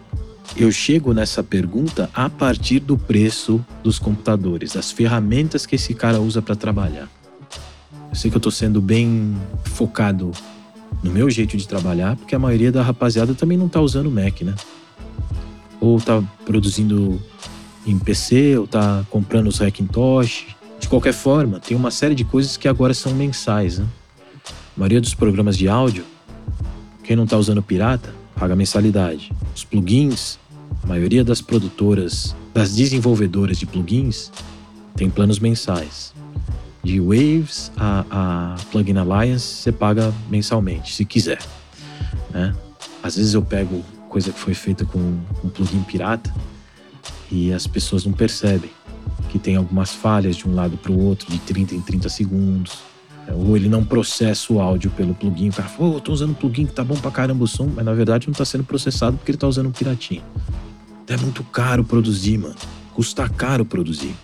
Eu 0.55 0.71
chego 0.71 1.13
nessa 1.13 1.43
pergunta 1.43 2.09
a 2.13 2.29
partir 2.29 2.79
do 2.79 2.97
preço 2.97 3.63
dos 3.83 3.99
computadores, 3.99 4.73
das 4.73 4.91
ferramentas 4.91 5.65
que 5.65 5.75
esse 5.75 5.93
cara 5.93 6.19
usa 6.19 6.41
para 6.41 6.55
trabalhar. 6.55 7.07
Eu 8.09 8.15
sei 8.15 8.31
que 8.31 8.37
eu 8.37 8.39
estou 8.39 8.51
sendo 8.51 8.81
bem 8.81 9.35
focado 9.65 10.31
no 11.03 11.11
meu 11.11 11.29
jeito 11.29 11.55
de 11.55 11.67
trabalhar, 11.67 12.15
porque 12.15 12.33
a 12.33 12.39
maioria 12.39 12.71
da 12.71 12.81
rapaziada 12.81 13.33
também 13.35 13.57
não 13.57 13.67
está 13.67 13.79
usando 13.79 14.09
Mac, 14.09 14.41
né? 14.41 14.55
Ou 15.79 15.97
está 15.97 16.21
produzindo 16.45 17.21
em 17.85 17.97
PC, 17.97 18.57
ou 18.57 18.65
está 18.65 19.05
comprando 19.09 19.47
os 19.47 19.61
Hackintosh. 19.61 20.47
De 20.79 20.87
qualquer 20.87 21.13
forma, 21.13 21.59
tem 21.59 21.75
uma 21.75 21.91
série 21.91 22.15
de 22.15 22.23
coisas 22.23 22.55
que 22.57 22.67
agora 22.67 22.93
são 22.93 23.13
mensais, 23.13 23.79
né? 23.79 23.85
A 24.45 24.79
maioria 24.79 25.01
dos 25.01 25.13
programas 25.13 25.57
de 25.57 25.67
áudio, 25.67 26.05
quem 27.03 27.15
não 27.15 27.25
está 27.25 27.37
usando 27.37 27.61
pirata, 27.61 28.13
paga 28.35 28.55
mensalidade. 28.55 29.31
Os 29.53 29.65
plugins, 29.65 30.39
a 30.81 30.87
maioria 30.87 31.23
das 31.23 31.41
produtoras, 31.41 32.35
das 32.53 32.75
desenvolvedoras 32.75 33.57
de 33.57 33.65
plugins, 33.65 34.31
tem 34.95 35.09
planos 35.09 35.39
mensais. 35.39 36.13
De 36.81 36.99
Waves 37.01 37.73
a, 37.75 38.05
a 38.09 38.55
Plugin 38.71 38.95
Alliance, 38.95 39.43
você 39.43 39.71
paga 39.71 40.13
mensalmente, 40.29 40.95
se 40.95 41.03
quiser. 41.03 41.39
Né? 42.31 42.55
Às 43.03 43.17
vezes 43.17 43.33
eu 43.33 43.41
pego 43.41 43.83
coisa 44.07 44.31
que 44.31 44.39
foi 44.39 44.53
feita 44.53 44.85
com 44.85 44.99
um 45.43 45.49
plugin 45.49 45.83
pirata 45.83 46.33
e 47.31 47.53
as 47.53 47.67
pessoas 47.67 48.05
não 48.05 48.13
percebem 48.13 48.71
que 49.29 49.37
tem 49.37 49.55
algumas 49.55 49.91
falhas 49.91 50.35
de 50.35 50.47
um 50.47 50.55
lado 50.55 50.77
para 50.77 50.91
o 50.91 50.99
outro, 50.99 51.31
de 51.31 51.37
30 51.39 51.75
em 51.75 51.81
30 51.81 52.09
segundos. 52.09 52.79
Ou 53.31 53.55
ele 53.55 53.69
não 53.69 53.85
processa 53.85 54.51
o 54.51 54.59
áudio 54.59 54.89
pelo 54.91 55.13
plugin. 55.13 55.49
O 55.49 55.53
cara 55.53 55.69
fala, 55.69 55.89
oh, 55.89 55.93
eu 55.95 55.99
tô 55.99 56.11
usando 56.11 56.31
um 56.31 56.33
plugin 56.33 56.65
que 56.65 56.73
tá 56.73 56.83
bom 56.83 56.95
pra 56.95 57.11
caramba 57.11 57.43
o 57.43 57.47
som, 57.47 57.69
mas 57.75 57.85
na 57.85 57.93
verdade 57.93 58.27
não 58.27 58.33
tá 58.33 58.43
sendo 58.43 58.63
processado 58.63 59.17
porque 59.17 59.31
ele 59.31 59.37
tá 59.37 59.47
usando 59.47 59.67
um 59.67 59.71
piratinho. 59.71 60.23
É 61.07 61.15
muito 61.17 61.43
caro 61.43 61.83
produzir, 61.83 62.39
mano. 62.39 62.55
Custa 62.93 63.29
caro 63.29 63.63
produzir. 63.63 64.15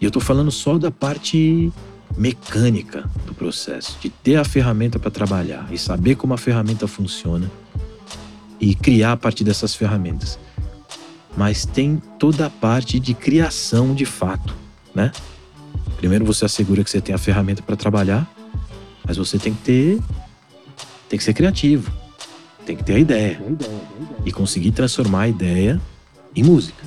E 0.00 0.04
eu 0.04 0.10
tô 0.10 0.20
falando 0.20 0.50
só 0.50 0.78
da 0.78 0.90
parte 0.90 1.72
mecânica 2.16 3.08
do 3.26 3.34
processo, 3.34 3.98
de 4.00 4.10
ter 4.10 4.36
a 4.36 4.44
ferramenta 4.44 4.98
para 4.98 5.10
trabalhar 5.10 5.68
e 5.70 5.78
saber 5.78 6.14
como 6.14 6.34
a 6.34 6.38
ferramenta 6.38 6.86
funciona 6.86 7.50
e 8.60 8.74
criar 8.74 9.12
a 9.12 9.16
partir 9.16 9.44
dessas 9.44 9.74
ferramentas. 9.74 10.38
Mas 11.36 11.64
tem 11.64 12.02
toda 12.18 12.46
a 12.46 12.50
parte 12.50 12.98
de 12.98 13.14
criação 13.14 13.94
de 13.94 14.04
fato, 14.04 14.54
né? 14.94 15.12
Primeiro 15.96 16.24
você 16.24 16.44
assegura 16.44 16.82
que 16.82 16.90
você 16.90 17.00
tem 17.00 17.14
a 17.14 17.18
ferramenta 17.18 17.62
para 17.62 17.76
trabalhar, 17.76 18.28
mas 19.06 19.16
você 19.16 19.38
tem 19.38 19.54
que 19.54 19.60
ter 19.62 20.00
tem 21.10 21.18
que 21.18 21.24
ser 21.24 21.34
criativo. 21.34 21.92
Tem 22.64 22.76
que 22.76 22.84
ter 22.84 22.94
a 22.94 22.98
ideia. 23.00 23.42
E 24.24 24.30
conseguir 24.30 24.70
transformar 24.70 25.22
a 25.22 25.28
ideia 25.28 25.80
em 26.36 26.44
música. 26.44 26.78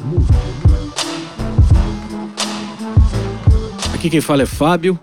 Aqui 3.93 4.09
quem 4.09 4.21
fala 4.21 4.43
é 4.43 4.45
Fábio. 4.45 4.97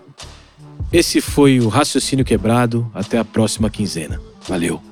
Esse 0.91 1.21
foi 1.21 1.59
o 1.59 1.67
Raciocínio 1.67 2.25
Quebrado. 2.25 2.89
Até 2.95 3.19
a 3.19 3.23
próxima 3.23 3.69
quinzena. 3.69 4.19
Valeu! 4.47 4.90